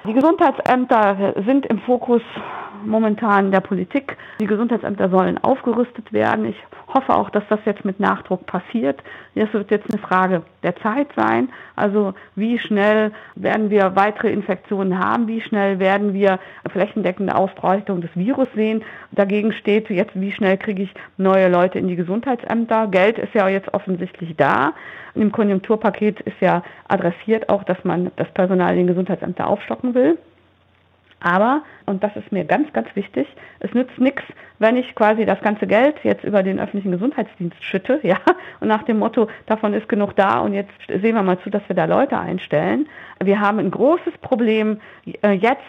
Die 0.07 0.13
Gesundheitsämter 0.13 1.35
sind 1.45 1.67
im 1.67 1.81
Fokus 1.81 2.23
momentan 2.85 3.51
der 3.51 3.61
Politik. 3.61 4.17
Die 4.41 4.47
Gesundheitsämter 4.47 5.09
sollen 5.09 5.39
aufgerüstet 5.39 6.13
werden. 6.13 6.45
Ich 6.45 6.57
hoffe 6.89 7.15
auch, 7.15 7.31
dass 7.31 7.45
das 7.49 7.61
jetzt 7.65 7.85
mit 7.85 8.01
Nachdruck 8.01 8.47
passiert. 8.47 9.03
Es 9.35 9.53
wird 9.53 9.71
jetzt 9.71 9.91
eine 9.91 10.01
Frage 10.01 10.43
der 10.63 10.77
Zeit 10.77 11.09
sein. 11.17 11.49
Also 11.75 12.15
wie 12.35 12.59
schnell 12.59 13.13
werden 13.35 13.71
wir 13.71 13.97
weitere 13.97 14.33
Infektionen 14.33 14.99
haben? 14.99 15.27
Wie 15.27 15.41
schnell 15.41 15.79
werden 15.79 16.15
wir 16.15 16.39
flächendeckende 16.71 17.35
Ausbreitung 17.35 18.01
des 18.01 18.11
Virus 18.15 18.49
sehen? 18.55 18.83
Dagegen 19.13 19.53
steht 19.53 19.91
jetzt, 19.91 20.13
wie 20.15 20.33
schnell 20.33 20.57
kriege 20.57 20.85
ich 20.85 20.95
neue 21.17 21.49
Leute 21.49 21.79
in 21.79 21.89
die 21.89 21.97
Gesundheitsämter? 21.97 22.87
Geld 22.89 23.19
ist 23.19 23.35
ja 23.35 23.49
jetzt 23.49 23.73
offensichtlich 23.75 24.37
da. 24.37 24.73
Im 25.15 25.33
Konjunkturpaket 25.33 26.21
ist 26.21 26.41
ja 26.41 26.63
adressiert 26.89 27.49
auch, 27.49 27.65
dass 27.65 27.83
man 27.85 28.11
das 28.17 28.29
Personal 28.33 28.73
in 28.73 28.79
den 28.79 28.87
Gesundheitsämtern 28.87 29.47
aufstocken 29.47 29.95
will. 29.95 30.19
Aber, 31.21 31.63
und 31.87 32.03
das 32.05 32.15
ist 32.17 32.31
mir 32.31 32.45
ganz, 32.45 32.73
ganz 32.73 32.89
wichtig, 32.95 33.27
es 33.61 33.73
nützt 33.73 33.99
nichts, 33.99 34.23
wenn 34.59 34.77
ich 34.77 34.95
quasi 34.95 35.25
das 35.25 35.41
ganze 35.41 35.67
Geld 35.67 35.97
jetzt 36.03 36.25
über 36.25 36.43
den 36.43 36.61
öffentlichen 36.61 36.93
Gesundheitsdienst 36.93 37.63
schütte, 37.65 38.01
ja, 38.07 38.19
und 38.61 38.69
nach 38.69 38.83
dem 38.85 38.99
Motto, 38.99 39.29
davon 39.47 39.75
ist 39.75 39.89
genug 39.89 40.15
da 40.17 40.41
und 40.41 40.53
jetzt 40.53 40.73
sehen 40.89 41.15
wir 41.15 41.23
mal 41.23 41.39
zu, 41.41 41.51
dass 41.51 41.63
wir 41.69 41.77
da 41.77 41.87
Leute 41.87 42.19
einstellen. 42.19 42.87
Wir 43.23 43.41
haben 43.41 43.59
ein 43.59 43.71
großes 43.71 44.19
Problem 44.21 44.81
äh, 45.23 45.33
jetzt 45.33 45.61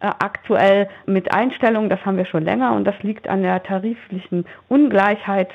äh, 0.00 0.06
aktuell 0.06 0.88
mit 1.06 1.32
Einstellungen, 1.32 1.88
das 1.88 2.04
haben 2.04 2.16
wir 2.16 2.26
schon 2.26 2.44
länger 2.44 2.72
und 2.74 2.84
das 2.84 3.02
liegt 3.02 3.28
an 3.28 3.42
der 3.42 3.62
tariflichen 3.62 4.44
Ungleichheit 4.68 5.50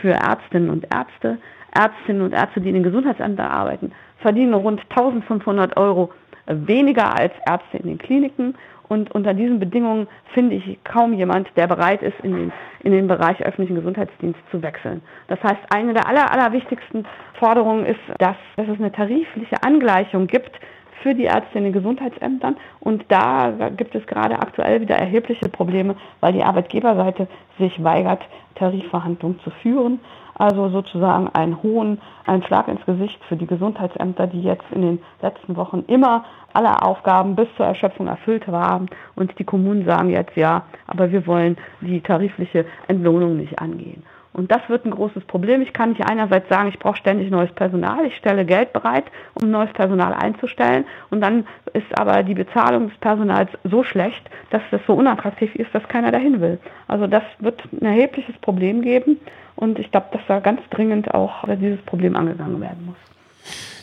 für 0.00 0.10
Ärztinnen 0.10 0.70
und 0.70 0.86
Ärzte. 0.92 1.38
Ärztinnen 1.74 2.22
und 2.22 2.32
Ärzte, 2.32 2.60
die 2.60 2.68
in 2.68 2.74
den 2.74 2.82
Gesundheitsämtern 2.82 3.46
arbeiten, 3.46 3.92
verdienen 4.18 4.54
rund 4.54 4.80
1500 4.90 5.76
Euro 5.76 6.10
weniger 6.46 7.14
als 7.16 7.32
Ärzte 7.46 7.76
in 7.76 7.86
den 7.86 7.98
Kliniken. 7.98 8.54
Und 8.88 9.10
unter 9.14 9.34
diesen 9.34 9.58
Bedingungen 9.58 10.08
finde 10.32 10.56
ich 10.56 10.78
kaum 10.84 11.12
jemand, 11.12 11.48
der 11.56 11.66
bereit 11.66 12.02
ist, 12.02 12.18
in 12.22 12.34
den, 12.34 12.52
in 12.82 12.92
den 12.92 13.06
Bereich 13.06 13.40
öffentlichen 13.42 13.74
Gesundheitsdienst 13.74 14.40
zu 14.50 14.62
wechseln. 14.62 15.02
Das 15.28 15.42
heißt, 15.42 15.60
eine 15.70 15.94
der 15.94 16.08
aller, 16.08 16.30
allerwichtigsten 16.30 17.06
Forderungen 17.38 17.84
ist, 17.84 18.00
dass, 18.18 18.36
dass 18.56 18.68
es 18.68 18.78
eine 18.78 18.92
tarifliche 18.92 19.62
Angleichung 19.62 20.26
gibt 20.26 20.58
für 21.02 21.14
die 21.14 21.24
Ärzte 21.24 21.58
in 21.58 21.64
den 21.64 21.72
Gesundheitsämtern. 21.72 22.56
Und 22.80 23.04
da 23.08 23.70
gibt 23.76 23.94
es 23.94 24.06
gerade 24.06 24.38
aktuell 24.38 24.80
wieder 24.80 24.96
erhebliche 24.96 25.48
Probleme, 25.48 25.94
weil 26.20 26.32
die 26.32 26.42
Arbeitgeberseite 26.42 27.28
sich 27.58 27.82
weigert, 27.82 28.22
Tarifverhandlungen 28.56 29.38
zu 29.40 29.50
führen. 29.62 30.00
Also 30.38 30.68
sozusagen 30.68 31.28
einen 31.34 31.62
hohen, 31.62 32.00
einen 32.24 32.44
Schlag 32.44 32.68
ins 32.68 32.84
Gesicht 32.86 33.22
für 33.24 33.36
die 33.36 33.46
Gesundheitsämter, 33.46 34.28
die 34.28 34.42
jetzt 34.42 34.64
in 34.70 34.82
den 34.82 35.02
letzten 35.20 35.56
Wochen 35.56 35.84
immer 35.88 36.24
alle 36.52 36.82
Aufgaben 36.82 37.34
bis 37.34 37.48
zur 37.56 37.66
Erschöpfung 37.66 38.06
erfüllt 38.06 38.46
haben. 38.46 38.86
Und 39.16 39.38
die 39.38 39.44
Kommunen 39.44 39.84
sagen 39.84 40.10
jetzt 40.10 40.36
ja, 40.36 40.62
aber 40.86 41.10
wir 41.10 41.26
wollen 41.26 41.56
die 41.80 42.00
tarifliche 42.00 42.64
Entlohnung 42.86 43.36
nicht 43.36 43.58
angehen. 43.58 44.04
Und 44.32 44.50
das 44.52 44.60
wird 44.68 44.84
ein 44.84 44.90
großes 44.90 45.24
Problem. 45.24 45.62
Ich 45.62 45.72
kann 45.72 45.90
nicht 45.90 46.08
einerseits 46.08 46.48
sagen, 46.48 46.68
ich 46.68 46.78
brauche 46.78 46.96
ständig 46.96 47.30
neues 47.30 47.52
Personal, 47.52 48.04
ich 48.06 48.16
stelle 48.16 48.44
Geld 48.44 48.72
bereit, 48.72 49.04
um 49.34 49.50
neues 49.50 49.72
Personal 49.72 50.14
einzustellen. 50.14 50.84
Und 51.10 51.20
dann 51.20 51.46
ist 51.72 51.98
aber 51.98 52.22
die 52.22 52.34
Bezahlung 52.34 52.88
des 52.88 52.98
Personals 52.98 53.50
so 53.64 53.82
schlecht, 53.82 54.28
dass 54.50 54.62
das 54.70 54.80
so 54.86 54.94
unattraktiv 54.94 55.54
ist, 55.54 55.74
dass 55.74 55.86
keiner 55.88 56.12
dahin 56.12 56.40
will. 56.40 56.58
Also 56.86 57.06
das 57.06 57.22
wird 57.38 57.60
ein 57.72 57.86
erhebliches 57.86 58.36
Problem 58.40 58.82
geben. 58.82 59.18
Und 59.56 59.78
ich 59.78 59.90
glaube, 59.90 60.06
dass 60.12 60.22
da 60.28 60.38
ganz 60.38 60.60
dringend 60.70 61.12
auch 61.14 61.44
dieses 61.60 61.80
Problem 61.82 62.14
angegangen 62.14 62.60
werden 62.60 62.86
muss. 62.86 62.96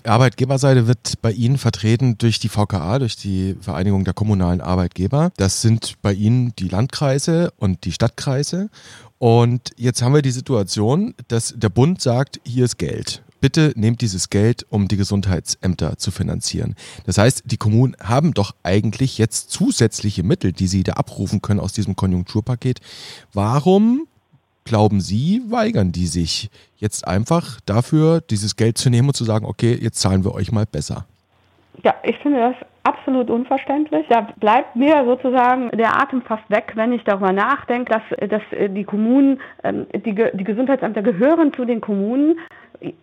Arbeitgeberseite 0.07 0.87
wird 0.87 1.21
bei 1.21 1.31
Ihnen 1.31 1.57
vertreten 1.57 2.17
durch 2.17 2.39
die 2.39 2.49
VKA, 2.49 2.99
durch 2.99 3.15
die 3.15 3.55
Vereinigung 3.59 4.03
der 4.03 4.13
kommunalen 4.13 4.61
Arbeitgeber. 4.61 5.31
Das 5.37 5.61
sind 5.61 5.95
bei 6.01 6.13
Ihnen 6.13 6.53
die 6.57 6.67
Landkreise 6.67 7.51
und 7.57 7.85
die 7.85 7.91
Stadtkreise. 7.91 8.69
Und 9.25 9.71
jetzt 9.75 10.03
haben 10.03 10.13
wir 10.13 10.21
die 10.21 10.29
Situation, 10.29 11.15
dass 11.29 11.55
der 11.57 11.69
Bund 11.69 11.99
sagt, 11.99 12.39
hier 12.45 12.63
ist 12.63 12.77
Geld. 12.77 13.23
Bitte 13.41 13.73
nehmt 13.75 14.01
dieses 14.01 14.29
Geld, 14.29 14.67
um 14.69 14.87
die 14.87 14.97
Gesundheitsämter 14.97 15.97
zu 15.97 16.11
finanzieren. 16.11 16.75
Das 17.07 17.17
heißt, 17.17 17.41
die 17.47 17.57
Kommunen 17.57 17.95
haben 17.99 18.35
doch 18.35 18.53
eigentlich 18.61 19.17
jetzt 19.17 19.49
zusätzliche 19.49 20.21
Mittel, 20.21 20.51
die 20.51 20.67
sie 20.67 20.83
da 20.83 20.93
abrufen 20.93 21.41
können 21.41 21.59
aus 21.59 21.73
diesem 21.73 21.95
Konjunkturpaket. 21.95 22.81
Warum 23.33 24.05
glauben 24.63 25.01
Sie, 25.01 25.41
weigern 25.49 25.91
die 25.91 26.05
sich 26.05 26.51
jetzt 26.77 27.07
einfach 27.07 27.59
dafür, 27.65 28.21
dieses 28.21 28.57
Geld 28.57 28.77
zu 28.77 28.91
nehmen 28.91 29.07
und 29.07 29.15
zu 29.15 29.23
sagen, 29.23 29.47
okay, 29.47 29.75
jetzt 29.81 30.01
zahlen 30.01 30.23
wir 30.23 30.35
euch 30.35 30.51
mal 30.51 30.67
besser? 30.67 31.07
Ja, 31.81 31.95
ich 32.03 32.17
finde 32.17 32.41
das 32.41 32.55
absolut 32.85 33.29
unverständlich. 33.29 34.05
Da 34.09 34.27
bleibt 34.37 34.75
mir 34.75 35.03
sozusagen 35.05 35.69
der 35.71 35.99
Atem 36.01 36.21
fast 36.21 36.49
weg, 36.49 36.73
wenn 36.75 36.93
ich 36.93 37.03
darüber 37.03 37.31
nachdenke, 37.31 37.93
dass, 37.93 38.29
dass 38.29 38.41
die 38.69 38.83
Kommunen, 38.83 39.41
ähm, 39.63 39.87
die, 39.93 40.13
die 40.13 40.43
Gesundheitsämter 40.43 41.01
gehören 41.01 41.53
zu 41.53 41.65
den 41.65 41.81
Kommunen 41.81 42.39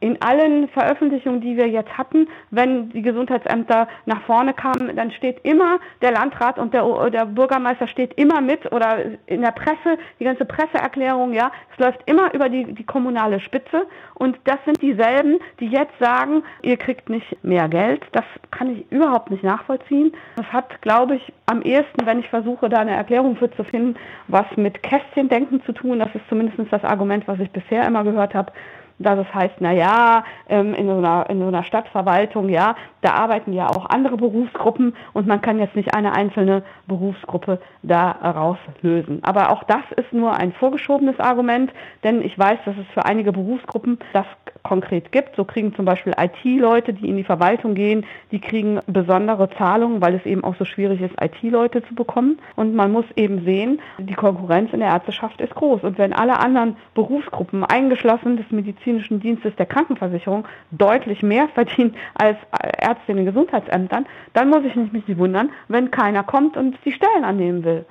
in 0.00 0.20
allen 0.20 0.68
Veröffentlichungen, 0.68 1.40
die 1.40 1.56
wir 1.56 1.68
jetzt 1.68 1.96
hatten, 1.96 2.28
wenn 2.50 2.90
die 2.90 3.02
Gesundheitsämter 3.02 3.88
nach 4.06 4.22
vorne 4.22 4.54
kamen, 4.54 4.94
dann 4.96 5.10
steht 5.12 5.44
immer 5.44 5.78
der 6.00 6.12
Landrat 6.12 6.58
und 6.58 6.74
der, 6.74 7.10
der 7.10 7.26
Bürgermeister 7.26 7.86
steht 7.88 8.14
immer 8.14 8.40
mit 8.40 8.70
oder 8.72 8.98
in 9.26 9.42
der 9.42 9.52
Presse, 9.52 9.98
die 10.20 10.24
ganze 10.24 10.44
Presseerklärung, 10.44 11.32
ja, 11.32 11.50
es 11.72 11.78
läuft 11.78 12.00
immer 12.06 12.32
über 12.34 12.48
die, 12.48 12.72
die 12.74 12.84
kommunale 12.84 13.40
Spitze 13.40 13.86
und 14.14 14.38
das 14.44 14.58
sind 14.64 14.80
dieselben, 14.82 15.38
die 15.60 15.66
jetzt 15.66 15.98
sagen, 15.98 16.42
ihr 16.62 16.76
kriegt 16.76 17.08
nicht 17.08 17.42
mehr 17.42 17.68
Geld. 17.68 18.02
Das 18.12 18.24
kann 18.50 18.70
ich 18.70 18.90
überhaupt 18.92 19.30
nicht 19.30 19.42
nachvollziehen. 19.42 20.12
Das 20.36 20.46
hat, 20.52 20.80
glaube 20.82 21.16
ich, 21.16 21.32
am 21.46 21.62
ehesten, 21.62 22.06
wenn 22.06 22.20
ich 22.20 22.28
versuche, 22.28 22.68
da 22.68 22.78
eine 22.78 22.92
Erklärung 22.92 23.36
für 23.36 23.50
zu 23.50 23.64
finden, 23.64 23.96
was 24.28 24.46
mit 24.56 24.82
Kästchendenken 24.82 25.62
zu 25.64 25.72
tun. 25.72 25.98
Das 25.98 26.14
ist 26.14 26.28
zumindest 26.28 26.72
das 26.72 26.84
Argument, 26.84 27.26
was 27.26 27.40
ich 27.40 27.50
bisher 27.50 27.86
immer 27.86 28.04
gehört 28.04 28.34
habe 28.34 28.52
dass 28.98 29.18
es 29.18 29.34
heißt, 29.34 29.56
na 29.60 29.72
ja, 29.72 30.24
ähm, 30.48 30.74
in 30.74 30.86
so 30.86 30.98
einer, 30.98 31.28
in 31.28 31.40
so 31.40 31.46
einer 31.48 31.64
Stadtverwaltung, 31.64 32.48
ja, 32.48 32.74
da 33.00 33.14
arbeiten 33.14 33.52
ja 33.52 33.68
auch 33.68 33.86
andere 33.86 34.16
Berufsgruppen 34.16 34.94
und 35.12 35.26
man 35.26 35.40
kann 35.40 35.58
jetzt 35.58 35.76
nicht 35.76 35.94
eine 35.94 36.14
einzelne 36.14 36.62
Berufsgruppe 36.86 37.60
da 37.82 38.10
rauslösen. 38.10 39.22
Aber 39.24 39.50
auch 39.50 39.64
das 39.64 39.82
ist 39.96 40.12
nur 40.12 40.34
ein 40.34 40.52
vorgeschobenes 40.52 41.18
Argument, 41.18 41.72
denn 42.04 42.22
ich 42.22 42.38
weiß, 42.38 42.58
dass 42.64 42.76
es 42.76 42.86
für 42.94 43.04
einige 43.04 43.32
Berufsgruppen 43.32 43.98
das 44.12 44.26
konkret 44.62 45.12
gibt. 45.12 45.36
So 45.36 45.44
kriegen 45.44 45.74
zum 45.74 45.84
Beispiel 45.84 46.14
IT-Leute, 46.16 46.92
die 46.92 47.08
in 47.08 47.16
die 47.16 47.24
Verwaltung 47.24 47.74
gehen, 47.74 48.04
die 48.30 48.40
kriegen 48.40 48.80
besondere 48.86 49.50
Zahlungen, 49.56 50.00
weil 50.00 50.14
es 50.14 50.24
eben 50.24 50.44
auch 50.44 50.54
so 50.56 50.64
schwierig 50.64 51.00
ist, 51.00 51.14
IT-Leute 51.20 51.82
zu 51.84 51.94
bekommen. 51.94 52.38
Und 52.56 52.74
man 52.74 52.92
muss 52.92 53.04
eben 53.16 53.44
sehen, 53.44 53.80
die 53.98 54.14
Konkurrenz 54.14 54.72
in 54.72 54.80
der 54.80 54.88
Ärzteschaft 54.88 55.40
ist 55.40 55.54
groß. 55.54 55.82
Und 55.82 55.98
wenn 55.98 56.12
alle 56.12 56.38
anderen 56.38 56.76
Berufsgruppen, 56.94 57.64
eingeschlossen 57.64 58.36
des 58.36 58.50
medizinischen 58.50 59.20
Dienstes 59.20 59.54
der 59.56 59.66
Krankenversicherung, 59.66 60.46
deutlich 60.70 61.22
mehr 61.22 61.48
verdienen 61.48 61.94
als 62.14 62.36
Ärzte 62.78 63.12
in 63.12 63.16
den 63.16 63.26
Gesundheitsämtern, 63.26 64.06
dann 64.32 64.48
muss 64.48 64.64
ich 64.64 64.74
mich 64.76 64.92
nicht 64.92 65.18
wundern, 65.18 65.50
wenn 65.68 65.90
keiner 65.90 66.22
kommt 66.22 66.56
und 66.56 66.76
die 66.84 66.92
Stellen 66.92 67.24
annehmen 67.24 67.64
will. 67.64 67.84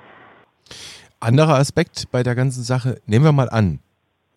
Anderer 1.20 1.54
Aspekt 1.54 2.10
bei 2.10 2.22
der 2.22 2.34
ganzen 2.34 2.64
Sache, 2.64 3.00
nehmen 3.06 3.24
wir 3.24 3.32
mal 3.32 3.48
an, 3.48 3.78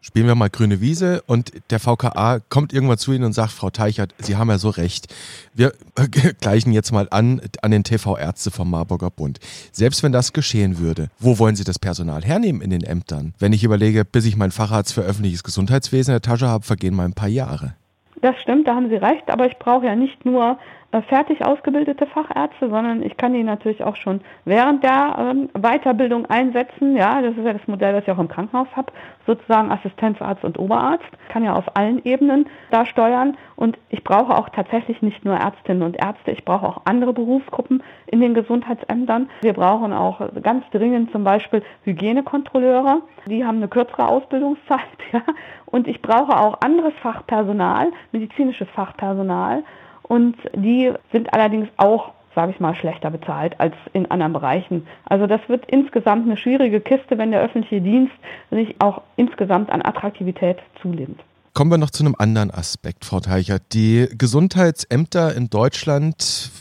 spielen 0.05 0.27
wir 0.27 0.35
mal 0.35 0.51
grüne 0.51 0.81
Wiese 0.81 1.23
und 1.25 1.51
der 1.71 1.79
VKA 1.79 2.39
kommt 2.49 2.73
irgendwann 2.73 2.99
zu 2.99 3.11
Ihnen 3.11 3.23
und 3.23 3.33
sagt, 3.33 3.51
Frau 3.51 3.71
Teichert, 3.71 4.13
Sie 4.19 4.35
haben 4.35 4.49
ja 4.49 4.59
so 4.59 4.69
recht. 4.69 5.11
Wir 5.55 5.73
gleichen 6.41 6.71
jetzt 6.73 6.91
mal 6.91 7.07
an 7.09 7.41
an 7.63 7.71
den 7.71 7.83
TV-Ärzte 7.83 8.51
vom 8.51 8.69
Marburger 8.69 9.09
Bund. 9.09 9.39
Selbst 9.71 10.03
wenn 10.03 10.11
das 10.11 10.31
geschehen 10.31 10.77
würde, 10.77 11.09
wo 11.17 11.39
wollen 11.39 11.55
Sie 11.55 11.63
das 11.63 11.79
Personal 11.79 12.23
hernehmen 12.23 12.61
in 12.61 12.69
den 12.69 12.83
Ämtern? 12.83 13.33
Wenn 13.39 13.51
ich 13.51 13.63
überlege, 13.63 14.05
bis 14.05 14.25
ich 14.25 14.37
meinen 14.37 14.51
Facharzt 14.51 14.93
für 14.93 15.01
öffentliches 15.01 15.43
Gesundheitswesen 15.43 16.11
in 16.11 16.21
der 16.21 16.21
Tasche 16.21 16.47
habe, 16.47 16.63
vergehen 16.63 16.93
mal 16.93 17.05
ein 17.05 17.13
paar 17.13 17.27
Jahre. 17.27 17.73
Das 18.21 18.35
stimmt, 18.41 18.67
da 18.67 18.75
haben 18.75 18.89
Sie 18.89 18.95
recht, 18.95 19.27
aber 19.29 19.47
ich 19.47 19.57
brauche 19.57 19.87
ja 19.87 19.95
nicht 19.95 20.23
nur 20.23 20.59
fertig 21.03 21.45
ausgebildete 21.45 22.05
Fachärzte, 22.05 22.69
sondern 22.69 23.03
ich 23.03 23.17
kann 23.17 23.33
die 23.33 23.43
natürlich 23.43 23.83
auch 23.83 23.95
schon 23.95 24.21
während 24.45 24.83
der 24.83 25.15
ähm, 25.17 25.49
Weiterbildung 25.53 26.25
einsetzen. 26.27 26.95
Ja, 26.95 27.21
das 27.21 27.35
ist 27.35 27.45
ja 27.45 27.53
das 27.53 27.67
Modell, 27.67 27.93
das 27.93 28.03
ich 28.03 28.11
auch 28.11 28.19
im 28.19 28.27
Krankenhaus 28.27 28.67
habe, 28.75 28.91
sozusagen 29.25 29.71
Assistenzarzt 29.71 30.43
und 30.43 30.59
Oberarzt. 30.59 31.05
Kann 31.29 31.43
ja 31.43 31.53
auf 31.53 31.75
allen 31.75 32.03
Ebenen 32.05 32.47
da 32.71 32.85
steuern. 32.85 33.37
Und 33.55 33.77
ich 33.89 34.03
brauche 34.03 34.35
auch 34.37 34.49
tatsächlich 34.49 35.01
nicht 35.01 35.23
nur 35.25 35.35
Ärztinnen 35.35 35.83
und 35.83 35.95
Ärzte, 35.95 36.31
ich 36.31 36.43
brauche 36.43 36.67
auch 36.67 36.81
andere 36.85 37.13
Berufsgruppen 37.13 37.81
in 38.07 38.19
den 38.19 38.33
Gesundheitsämtern. 38.33 39.29
Wir 39.41 39.53
brauchen 39.53 39.93
auch 39.93 40.21
ganz 40.41 40.65
dringend 40.71 41.11
zum 41.11 41.23
Beispiel 41.23 41.63
Hygienekontrolleure. 41.83 43.01
Die 43.27 43.45
haben 43.45 43.57
eine 43.57 43.67
kürzere 43.67 44.07
Ausbildungszeit. 44.07 44.79
Ja. 45.13 45.21
Und 45.67 45.87
ich 45.87 46.01
brauche 46.01 46.35
auch 46.35 46.61
anderes 46.61 46.93
Fachpersonal, 47.01 47.91
medizinisches 48.11 48.67
Fachpersonal, 48.69 49.63
und 50.07 50.35
die 50.55 50.91
sind 51.11 51.33
allerdings 51.33 51.67
auch 51.77 52.11
sage 52.35 52.51
ich 52.51 52.59
mal, 52.59 52.75
schlechter 52.75 53.09
bezahlt 53.09 53.59
als 53.59 53.73
in 53.93 54.11
anderen 54.11 54.33
Bereichen. 54.33 54.85
Also 55.05 55.25
das 55.25 55.39
wird 55.47 55.63
insgesamt 55.67 56.25
eine 56.25 56.37
schwierige 56.37 56.81
Kiste, 56.81 57.17
wenn 57.17 57.31
der 57.31 57.41
öffentliche 57.41 57.81
Dienst 57.81 58.13
sich 58.51 58.75
auch 58.79 59.01
insgesamt 59.15 59.71
an 59.71 59.81
Attraktivität 59.81 60.57
zulehnt. 60.81 61.21
Kommen 61.53 61.71
wir 61.71 61.77
noch 61.77 61.89
zu 61.89 62.03
einem 62.03 62.15
anderen 62.17 62.51
Aspekt, 62.51 63.05
Frau 63.05 63.21
Teichert. 63.21 63.63
Die 63.71 64.09
Gesundheitsämter 64.17 65.33
in 65.33 65.49
Deutschland 65.49 66.51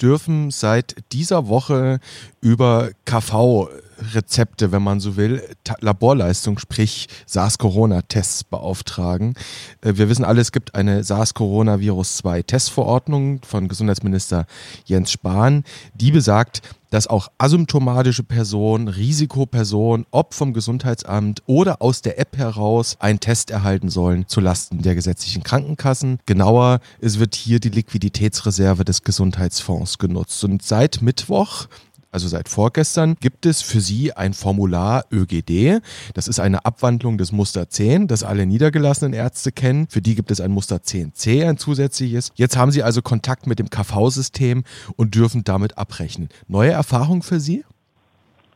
dürfen 0.00 0.50
seit 0.50 0.96
dieser 1.12 1.48
Woche 1.48 1.98
über 2.40 2.90
KV 3.04 3.68
Rezepte, 4.12 4.72
wenn 4.72 4.82
man 4.82 4.98
so 5.00 5.16
will, 5.16 5.42
Laborleistung, 5.80 6.58
sprich 6.58 7.08
SARS-Corona-Tests 7.26 8.44
beauftragen. 8.44 9.34
Äh, 9.80 9.94
wir 9.96 10.08
wissen 10.08 10.24
alle, 10.24 10.40
es 10.40 10.52
gibt 10.52 10.74
eine 10.74 11.02
SARS-Coronavirus-2-Testverordnung 11.04 13.42
von 13.44 13.68
Gesundheitsminister 13.68 14.46
Jens 14.84 15.12
Spahn, 15.12 15.64
die 15.94 16.10
besagt, 16.10 16.62
dass 16.94 17.08
auch 17.08 17.26
asymptomatische 17.38 18.22
Personen, 18.22 18.86
Risikopersonen, 18.86 20.06
ob 20.12 20.32
vom 20.32 20.52
Gesundheitsamt 20.52 21.42
oder 21.46 21.82
aus 21.82 22.02
der 22.02 22.20
App 22.20 22.36
heraus 22.36 22.96
einen 23.00 23.18
Test 23.18 23.50
erhalten 23.50 23.88
sollen 23.88 24.28
zulasten 24.28 24.80
der 24.80 24.94
gesetzlichen 24.94 25.42
Krankenkassen. 25.42 26.20
Genauer, 26.24 26.78
es 27.00 27.18
wird 27.18 27.34
hier 27.34 27.58
die 27.58 27.70
Liquiditätsreserve 27.70 28.84
des 28.84 29.02
Gesundheitsfonds 29.02 29.98
genutzt. 29.98 30.44
Und 30.44 30.62
seit 30.62 31.02
Mittwoch 31.02 31.66
also 32.14 32.28
seit 32.28 32.48
vorgestern, 32.48 33.16
gibt 33.20 33.44
es 33.44 33.60
für 33.60 33.80
Sie 33.80 34.12
ein 34.12 34.34
Formular 34.34 35.04
ÖGD. 35.10 35.82
Das 36.14 36.28
ist 36.28 36.38
eine 36.38 36.64
Abwandlung 36.64 37.18
des 37.18 37.32
Muster 37.32 37.68
10, 37.68 38.06
das 38.06 38.22
alle 38.22 38.46
niedergelassenen 38.46 39.12
Ärzte 39.12 39.50
kennen. 39.50 39.88
Für 39.88 40.00
die 40.00 40.14
gibt 40.14 40.30
es 40.30 40.40
ein 40.40 40.52
Muster 40.52 40.76
10c, 40.76 41.46
ein 41.46 41.58
zusätzliches. 41.58 42.30
Jetzt 42.36 42.56
haben 42.56 42.70
Sie 42.70 42.84
also 42.84 43.02
Kontakt 43.02 43.48
mit 43.48 43.58
dem 43.58 43.68
KV-System 43.68 44.62
und 44.96 45.16
dürfen 45.16 45.42
damit 45.42 45.76
abrechnen. 45.76 46.28
Neue 46.46 46.70
Erfahrung 46.70 47.24
für 47.24 47.40
Sie? 47.40 47.64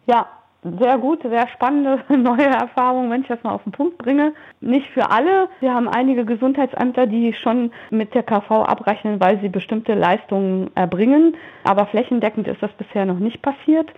Ja, 0.07 0.27
sehr 0.63 0.99
gut, 0.99 1.23
sehr 1.23 1.49
spannende 1.49 2.03
neue 2.09 2.47
Erfahrung, 2.47 3.11
wenn 3.11 3.23
ich 3.23 3.29
das 3.29 3.43
mal 3.43 3.53
auf 3.53 3.63
den 3.63 3.73
Punkt 3.73 3.99
bringe. 3.99 4.33
Nicht 4.61 4.89
für 4.89 5.11
alle. 5.11 5.49
Wir 5.61 5.73
haben 5.73 5.89
einige 5.89 6.25
Gesundheitsämter, 6.25 7.07
die 7.07 7.33
schon 7.33 7.71
mit 7.91 8.15
der 8.15 8.25
KV 8.25 8.65
abrechnen, 8.65 9.21
weil 9.21 9.41
sie 9.41 9.49
bestimmte 9.49 9.95
Leistungen 9.95 10.71
erbringen. 10.75 11.37
Aber 11.65 11.87
flächendeckend 11.87 12.49
ist 12.49 12.63
das 12.63 12.73
bisher 12.73 13.05
noch 13.05 13.19
nicht 13.19 13.41
passiert. 13.41 13.89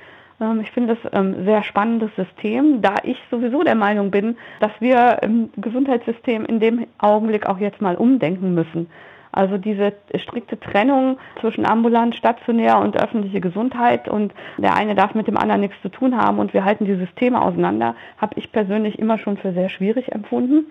Ähm, 0.40 0.61
ich 0.61 0.71
finde 0.71 0.97
das 0.97 1.12
ein 1.12 1.35
ähm, 1.35 1.45
sehr 1.45 1.62
spannendes 1.62 2.11
System, 2.17 2.83
da 2.83 2.95
ich 3.05 3.19
sowieso 3.31 3.62
der 3.62 3.75
Meinung 3.75 4.11
bin, 4.11 4.37
dass 4.61 4.73
wir 4.81 5.19
im 5.23 5.50
Gesundheitssystem 5.57 6.45
in 6.45 6.61
dem 6.61 6.87
Augenblick 6.99 7.47
auch 7.47 7.59
jetzt 7.59 7.81
mal 7.81 7.97
umdenken 7.97 8.55
müssen. 8.55 8.88
Also 9.33 9.59
diese 9.59 9.93
strikte 10.17 10.59
Trennung 10.59 11.19
zwischen 11.41 11.65
ambulant, 11.65 12.15
stationär 12.15 12.79
und 12.79 13.01
öffentliche 13.01 13.41
Gesundheit 13.41 14.09
und 14.09 14.35
der 14.59 14.75
eine 14.75 14.95
darf 14.95 15.15
mit 15.15 15.29
dem 15.29 15.37
anderen 15.37 15.61
nichts 15.61 15.81
zu 15.83 15.89
tun 15.89 16.17
haben 16.17 16.39
und 16.39 16.53
wir 16.53 16.65
halten 16.65 16.85
die 16.85 16.97
Systeme 16.97 17.41
auseinander, 17.41 17.95
habe 18.19 18.39
ich 18.39 18.51
persönlich 18.51 18.99
immer 18.99 19.19
schon 19.19 19.37
für 19.37 19.53
sehr 19.53 19.69
schwierig 19.69 20.13
empfunden. 20.13 20.67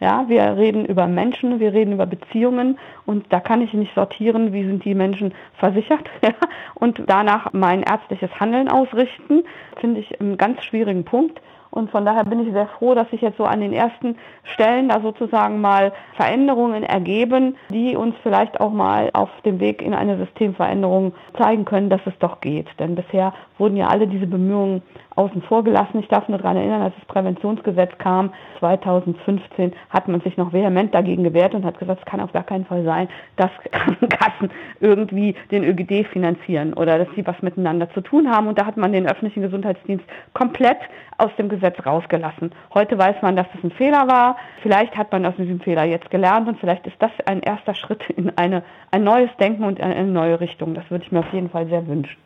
Ja, 0.00 0.28
wir 0.28 0.56
reden 0.56 0.84
über 0.84 1.06
Menschen, 1.06 1.60
wir 1.60 1.72
reden 1.72 1.92
über 1.92 2.06
Beziehungen 2.06 2.76
und 3.06 3.32
da 3.32 3.38
kann 3.38 3.62
ich 3.62 3.72
nicht 3.72 3.94
sortieren, 3.94 4.52
wie 4.52 4.64
sind 4.64 4.84
die 4.84 4.96
Menschen 4.96 5.32
versichert 5.54 6.10
ja, 6.22 6.32
und 6.74 7.02
danach 7.06 7.52
mein 7.52 7.84
ärztliches 7.84 8.40
Handeln 8.40 8.68
ausrichten, 8.68 9.44
finde 9.80 10.00
ich 10.00 10.20
einen 10.20 10.36
ganz 10.38 10.64
schwierigen 10.64 11.04
Punkt. 11.04 11.40
Und 11.72 11.90
von 11.90 12.04
daher 12.04 12.24
bin 12.24 12.46
ich 12.46 12.52
sehr 12.52 12.68
froh, 12.78 12.94
dass 12.94 13.08
sich 13.08 13.22
jetzt 13.22 13.38
so 13.38 13.44
an 13.44 13.60
den 13.60 13.72
ersten 13.72 14.16
Stellen 14.54 14.90
da 14.90 15.00
sozusagen 15.00 15.62
mal 15.62 15.92
Veränderungen 16.16 16.82
ergeben, 16.82 17.56
die 17.70 17.96
uns 17.96 18.14
vielleicht 18.22 18.60
auch 18.60 18.70
mal 18.70 19.08
auf 19.14 19.30
dem 19.46 19.58
Weg 19.58 19.80
in 19.80 19.94
eine 19.94 20.18
Systemveränderung 20.18 21.14
zeigen 21.38 21.64
können, 21.64 21.88
dass 21.88 22.02
es 22.04 22.12
doch 22.18 22.42
geht. 22.42 22.66
Denn 22.78 22.94
bisher 22.94 23.32
wurden 23.56 23.78
ja 23.78 23.86
alle 23.86 24.06
diese 24.06 24.26
Bemühungen 24.26 24.82
außen 25.16 25.42
vor 25.42 25.64
gelassen. 25.64 26.00
Ich 26.00 26.08
darf 26.08 26.28
nur 26.28 26.38
daran 26.38 26.56
erinnern, 26.56 26.82
als 26.82 26.94
das 26.96 27.04
Präventionsgesetz 27.06 27.96
kam, 27.98 28.32
2015, 28.58 29.72
hat 29.90 30.08
man 30.08 30.20
sich 30.20 30.36
noch 30.36 30.52
vehement 30.52 30.94
dagegen 30.94 31.24
gewehrt 31.24 31.54
und 31.54 31.64
hat 31.64 31.78
gesagt, 31.78 32.00
es 32.00 32.06
kann 32.06 32.20
auf 32.20 32.32
gar 32.32 32.44
keinen 32.44 32.64
Fall 32.64 32.84
sein, 32.84 33.08
dass 33.36 33.50
Krankenkassen 33.72 34.50
irgendwie 34.80 35.34
den 35.50 35.64
ÖGD 35.64 36.06
finanzieren 36.08 36.74
oder 36.74 36.98
dass 36.98 37.08
sie 37.14 37.26
was 37.26 37.40
miteinander 37.42 37.90
zu 37.92 38.00
tun 38.00 38.30
haben. 38.30 38.48
Und 38.48 38.58
da 38.58 38.66
hat 38.66 38.76
man 38.76 38.92
den 38.92 39.06
öffentlichen 39.06 39.42
Gesundheitsdienst 39.42 40.04
komplett 40.34 40.78
aus 41.22 41.30
dem 41.38 41.48
Gesetz 41.48 41.76
rausgelassen. 41.86 42.50
Heute 42.74 42.98
weiß 42.98 43.22
man, 43.22 43.36
dass 43.36 43.46
das 43.54 43.62
ein 43.62 43.70
Fehler 43.70 44.08
war. 44.08 44.36
Vielleicht 44.62 44.96
hat 44.96 45.12
man 45.12 45.24
aus 45.24 45.34
diesem 45.38 45.60
Fehler 45.60 45.84
jetzt 45.84 46.10
gelernt 46.10 46.48
und 46.48 46.58
vielleicht 46.58 46.86
ist 46.86 46.96
das 46.98 47.12
ein 47.26 47.40
erster 47.40 47.74
Schritt 47.74 48.02
in 48.10 48.36
eine, 48.36 48.64
ein 48.90 49.04
neues 49.04 49.30
Denken 49.38 49.62
und 49.64 49.80
eine 49.80 50.04
neue 50.04 50.40
Richtung. 50.40 50.74
Das 50.74 50.90
würde 50.90 51.04
ich 51.04 51.12
mir 51.12 51.20
auf 51.20 51.32
jeden 51.32 51.48
Fall 51.48 51.68
sehr 51.68 51.86
wünschen. 51.86 52.18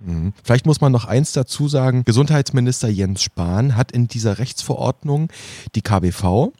Mhm. 0.00 0.32
Vielleicht 0.44 0.66
muss 0.66 0.80
man 0.80 0.92
noch 0.92 1.06
eins 1.06 1.32
dazu 1.32 1.66
sagen. 1.66 2.04
Gesundheitsminister 2.04 2.88
Jens 2.88 3.22
Spahn 3.22 3.76
hat 3.76 3.90
in 3.90 4.06
dieser 4.06 4.38
Rechtsverordnung 4.38 5.28
die 5.74 5.82
KBV, 5.82 6.52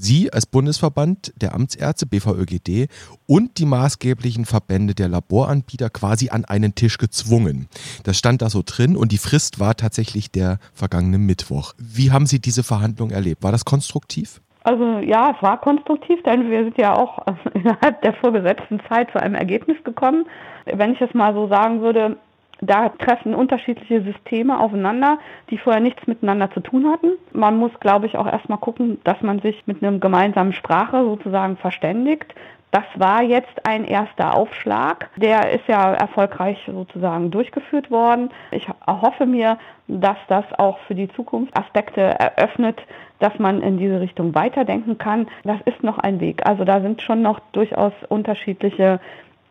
Sie 0.00 0.32
als 0.32 0.46
Bundesverband 0.46 1.32
der 1.42 1.56
Amtsärzte 1.56 2.06
BVÖGD 2.06 2.88
und 3.26 3.58
die 3.58 3.66
maßgeblichen 3.66 4.44
Verbände 4.44 4.94
der 4.94 5.08
Laboranbieter 5.08 5.90
quasi 5.90 6.30
an 6.30 6.44
einen 6.44 6.76
Tisch 6.76 6.98
gezwungen. 6.98 7.68
Das 8.04 8.16
stand 8.16 8.40
da 8.40 8.48
so 8.48 8.62
drin 8.64 8.96
und 8.96 9.10
die 9.10 9.18
Frist 9.18 9.58
war 9.58 9.74
tatsächlich 9.74 10.30
der 10.30 10.60
vergangene 10.72 11.18
Mittwoch. 11.18 11.72
Wie 11.78 12.12
haben 12.12 12.26
Sie 12.26 12.40
diese 12.40 12.62
Verhandlung 12.62 13.10
erlebt? 13.10 13.42
War 13.42 13.50
das 13.50 13.64
konstruktiv? 13.64 14.40
Also 14.62 15.00
ja, 15.00 15.34
es 15.36 15.42
war 15.42 15.60
konstruktiv, 15.60 16.22
denn 16.22 16.48
wir 16.48 16.62
sind 16.62 16.78
ja 16.78 16.94
auch 16.94 17.18
innerhalb 17.54 18.00
der 18.02 18.14
vorgesetzten 18.14 18.80
Zeit 18.88 19.10
zu 19.10 19.20
einem 19.20 19.34
Ergebnis 19.34 19.82
gekommen. 19.82 20.26
Wenn 20.64 20.92
ich 20.92 21.00
es 21.00 21.12
mal 21.12 21.34
so 21.34 21.48
sagen 21.48 21.80
würde, 21.80 22.18
da 22.60 22.88
treffen 22.88 23.34
unterschiedliche 23.34 24.02
Systeme 24.02 24.58
aufeinander, 24.60 25.18
die 25.50 25.58
vorher 25.58 25.80
nichts 25.80 26.06
miteinander 26.06 26.50
zu 26.50 26.60
tun 26.60 26.90
hatten. 26.90 27.12
Man 27.32 27.56
muss, 27.56 27.72
glaube 27.80 28.06
ich, 28.06 28.16
auch 28.16 28.26
erstmal 28.26 28.58
gucken, 28.58 29.00
dass 29.04 29.20
man 29.22 29.40
sich 29.40 29.66
mit 29.66 29.82
einer 29.82 29.98
gemeinsamen 29.98 30.52
Sprache 30.52 31.04
sozusagen 31.04 31.56
verständigt. 31.56 32.34
Das 32.70 32.84
war 32.96 33.22
jetzt 33.22 33.66
ein 33.66 33.84
erster 33.84 34.34
Aufschlag. 34.34 35.08
Der 35.16 35.52
ist 35.52 35.66
ja 35.68 35.94
erfolgreich 35.94 36.58
sozusagen 36.66 37.30
durchgeführt 37.30 37.90
worden. 37.90 38.28
Ich 38.50 38.68
hoffe 38.86 39.24
mir, 39.24 39.58
dass 39.86 40.18
das 40.28 40.44
auch 40.58 40.78
für 40.80 40.94
die 40.94 41.08
Zukunft 41.08 41.56
Aspekte 41.56 42.02
eröffnet, 42.02 42.78
dass 43.20 43.38
man 43.38 43.62
in 43.62 43.78
diese 43.78 44.00
Richtung 44.00 44.34
weiterdenken 44.34 44.98
kann. 44.98 45.28
Das 45.44 45.60
ist 45.64 45.82
noch 45.82 45.98
ein 45.98 46.20
Weg. 46.20 46.46
Also 46.46 46.64
da 46.64 46.82
sind 46.82 47.00
schon 47.00 47.22
noch 47.22 47.40
durchaus 47.52 47.92
unterschiedliche 48.08 49.00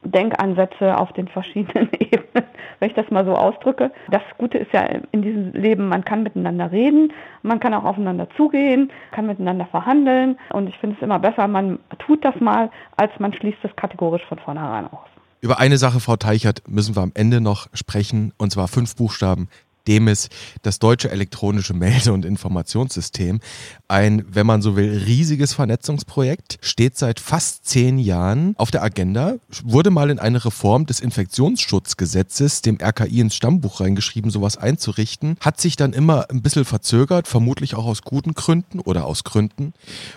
Denkansätze 0.03 0.97
auf 0.97 1.11
den 1.13 1.27
verschiedenen 1.27 1.89
Ebenen, 1.99 2.45
wenn 2.79 2.89
ich 2.89 2.95
das 2.95 3.09
mal 3.09 3.25
so 3.25 3.33
ausdrücke. 3.33 3.91
Das 4.09 4.21
Gute 4.37 4.57
ist 4.57 4.71
ja 4.73 4.81
in 5.11 5.21
diesem 5.21 5.53
Leben, 5.53 5.87
man 5.87 6.03
kann 6.03 6.23
miteinander 6.23 6.71
reden, 6.71 7.13
man 7.41 7.59
kann 7.59 7.73
auch 7.73 7.83
aufeinander 7.83 8.27
zugehen, 8.35 8.91
kann 9.11 9.27
miteinander 9.27 9.65
verhandeln 9.65 10.37
und 10.51 10.67
ich 10.67 10.77
finde 10.77 10.95
es 10.97 11.03
immer 11.03 11.19
besser, 11.19 11.47
man 11.47 11.79
tut 11.99 12.23
das 12.23 12.39
mal, 12.39 12.69
als 12.95 13.11
man 13.19 13.33
schließt 13.33 13.59
es 13.63 13.75
kategorisch 13.75 14.23
von 14.25 14.39
vornherein 14.39 14.85
aus. 14.85 15.07
Über 15.39 15.59
eine 15.59 15.77
Sache, 15.77 15.99
Frau 15.99 16.15
Teichert, 16.15 16.63
müssen 16.67 16.95
wir 16.95 17.03
am 17.03 17.11
Ende 17.13 17.41
noch 17.41 17.67
sprechen, 17.73 18.33
und 18.37 18.51
zwar 18.51 18.67
fünf 18.67 18.95
Buchstaben 18.95 19.49
DEMIS, 19.88 20.29
das 20.62 20.79
deutsche 20.79 21.10
elektronische 21.12 21.74
Melde- 21.74 22.13
und 22.13 22.25
Informationssystem. 22.25 23.39
Ein, 23.88 24.25
wenn 24.29 24.46
man 24.46 24.62
so 24.62 24.75
will, 24.75 25.03
riesiges 25.06 25.53
Vernetzungsprojekt, 25.53 26.58
steht 26.62 26.98
seit 26.98 27.20
fast 27.20 27.65
zehn 27.65 27.98
Jahren 28.00 28.53
auf 28.58 28.72
der 28.72 28.84
Agenda, 28.84 29.36
wurde 29.63 29.89
mal 29.89 30.10
in 30.10 30.20
eine 30.20 30.44
Reform 30.44 30.86
des 30.86 31.00
Infektionsschutzgesetzes, 31.00 32.62
dem 32.62 32.77
RKI 32.82 33.22
ins 33.22 33.36
Stammbuch 33.36 33.79
reingeschrieben, 33.79 34.32
sowas 34.32 34.58
einzurichten, 34.58 35.38
hat 35.39 35.62
sich 35.62 35.75
dann 35.75 35.94
immer 35.94 36.29
ein 36.29 36.41
bisschen 36.41 36.65
verzögert, 36.65 37.27
vermutlich 37.27 37.75
auch 37.75 37.86
aus 37.86 38.01
guten 38.01 38.34
Gründen 38.34 38.79
oder 38.79 39.06
aus 39.06 39.24
Gründen. 39.24 39.74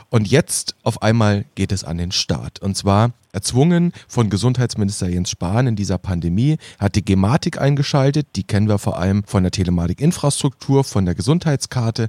Und 0.08 0.28
jetzt 0.28 0.74
auf 0.82 1.02
einmal 1.02 1.44
geht 1.54 1.72
es 1.72 1.84
an 1.84 1.98
den 1.98 2.12
Start. 2.12 2.60
Und 2.60 2.76
zwar 2.76 3.12
Erzwungen 3.32 3.92
von 4.08 4.30
Gesundheitsminister 4.30 5.08
Jens 5.08 5.30
Spahn 5.30 5.66
in 5.66 5.76
dieser 5.76 5.98
Pandemie 5.98 6.58
hat 6.78 6.96
die 6.96 7.04
Gematik 7.04 7.60
eingeschaltet. 7.60 8.28
Die 8.36 8.44
kennen 8.44 8.68
wir 8.68 8.78
vor 8.78 8.98
allem 8.98 9.24
von 9.24 9.42
der 9.42 9.52
Telematikinfrastruktur, 9.52 10.84
von 10.84 11.04
der 11.04 11.14
Gesundheitskarte. 11.14 12.08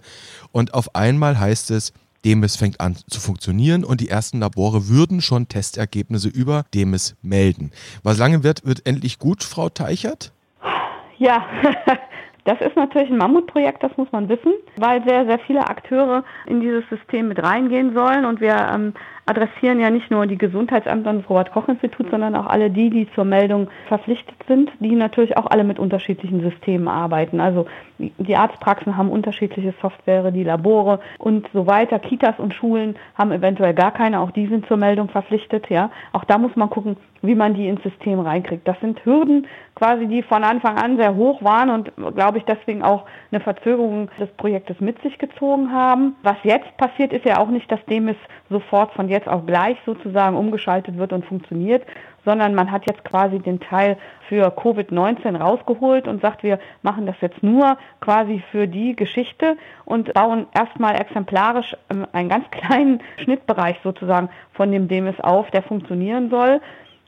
Und 0.51 0.73
auf 0.73 0.95
einmal 0.95 1.39
heißt 1.39 1.71
es, 1.71 1.93
Demis 2.25 2.55
fängt 2.55 2.79
an 2.79 2.95
zu 3.09 3.19
funktionieren 3.19 3.83
und 3.83 3.99
die 3.99 4.09
ersten 4.09 4.39
Labore 4.39 4.87
würden 4.87 5.21
schon 5.21 5.47
Testergebnisse 5.47 6.29
über 6.29 6.65
Demis 6.73 7.15
melden. 7.21 7.71
Was 8.03 8.17
lange 8.19 8.43
wird, 8.43 8.65
wird 8.65 8.85
endlich 8.85 9.17
gut, 9.17 9.43
Frau 9.43 9.69
Teichert? 9.69 10.31
Ja, 11.17 11.45
Das 12.43 12.59
ist 12.59 12.75
natürlich 12.75 13.09
ein 13.09 13.17
Mammutprojekt, 13.17 13.83
das 13.83 13.95
muss 13.97 14.11
man 14.11 14.27
wissen, 14.27 14.53
weil 14.77 15.03
sehr, 15.07 15.25
sehr 15.25 15.37
viele 15.39 15.67
Akteure 15.67 16.23
in 16.47 16.59
dieses 16.59 16.83
System 16.89 17.27
mit 17.27 17.41
reingehen 17.41 17.93
sollen. 17.93 18.25
Und 18.25 18.41
wir 18.41 18.55
ähm, 18.73 18.93
adressieren 19.31 19.79
ja 19.79 19.89
nicht 19.89 20.11
nur 20.11 20.27
die 20.27 20.37
Gesundheitsämter 20.37 21.09
und 21.09 21.21
das 21.21 21.29
Robert-Koch-Institut, 21.29 22.11
sondern 22.11 22.35
auch 22.35 22.47
alle 22.47 22.69
die, 22.69 22.89
die 22.89 23.07
zur 23.15 23.23
Meldung 23.23 23.69
verpflichtet 23.87 24.35
sind, 24.47 24.69
die 24.79 24.91
natürlich 24.91 25.37
auch 25.37 25.47
alle 25.47 25.63
mit 25.63 25.79
unterschiedlichen 25.79 26.41
Systemen 26.41 26.89
arbeiten. 26.89 27.39
Also 27.39 27.65
die 27.97 28.35
Arztpraxen 28.35 28.97
haben 28.97 29.09
unterschiedliche 29.09 29.73
Software, 29.81 30.31
die 30.31 30.43
Labore 30.43 30.99
und 31.17 31.47
so 31.53 31.65
weiter. 31.65 31.99
Kitas 31.99 32.37
und 32.39 32.53
Schulen 32.53 32.95
haben 33.15 33.31
eventuell 33.31 33.73
gar 33.73 33.91
keine, 33.91 34.19
auch 34.19 34.31
die 34.31 34.47
sind 34.47 34.67
zur 34.67 34.77
Meldung 34.77 35.09
verpflichtet. 35.09 35.69
Ja, 35.69 35.91
auch 36.11 36.25
da 36.25 36.37
muss 36.37 36.55
man 36.55 36.69
gucken, 36.69 36.97
wie 37.21 37.35
man 37.35 37.53
die 37.53 37.67
ins 37.67 37.83
System 37.83 38.19
reinkriegt. 38.19 38.67
Das 38.67 38.79
sind 38.81 39.03
Hürden 39.05 39.47
quasi, 39.75 40.07
die 40.07 40.23
von 40.23 40.43
Anfang 40.43 40.77
an 40.77 40.97
sehr 40.97 41.15
hoch 41.15 41.43
waren 41.43 41.69
und 41.69 42.15
glaube 42.15 42.39
ich 42.39 42.45
deswegen 42.45 42.83
auch 42.83 43.05
eine 43.31 43.41
Verzögerung 43.41 44.09
des 44.19 44.29
Projektes 44.31 44.79
mit 44.79 45.01
sich 45.01 45.17
gezogen 45.17 45.71
haben. 45.71 46.15
Was 46.23 46.37
jetzt 46.43 46.75
passiert, 46.77 47.13
ist 47.13 47.25
ja 47.25 47.39
auch 47.39 47.49
nicht, 47.49 47.71
dass 47.71 47.83
dem 47.85 48.09
es 48.09 48.17
sofort 48.49 48.91
von 48.93 49.07
jetzt 49.07 49.20
auf 49.27 49.45
gleich 49.45 49.77
sozusagen 49.85 50.35
umgeschaltet 50.35 50.97
wird 50.97 51.13
und 51.13 51.25
funktioniert, 51.25 51.83
sondern 52.25 52.53
man 52.53 52.71
hat 52.71 52.83
jetzt 52.87 53.03
quasi 53.03 53.39
den 53.39 53.59
Teil 53.59 53.97
für 54.27 54.47
Covid-19 54.47 55.37
rausgeholt 55.37 56.07
und 56.07 56.21
sagt, 56.21 56.43
wir 56.43 56.59
machen 56.81 57.05
das 57.05 57.15
jetzt 57.21 57.41
nur 57.41 57.77
quasi 57.99 58.43
für 58.51 58.67
die 58.67 58.95
Geschichte 58.95 59.57
und 59.85 60.13
bauen 60.13 60.45
erstmal 60.53 60.99
exemplarisch 60.99 61.75
ähm, 61.89 62.05
einen 62.11 62.29
ganz 62.29 62.45
kleinen 62.51 63.01
Schnittbereich 63.17 63.77
sozusagen 63.83 64.29
von 64.53 64.71
dem 64.71 64.87
DEMIS 64.87 65.19
auf, 65.19 65.49
der 65.51 65.63
funktionieren 65.63 66.29
soll. 66.29 66.61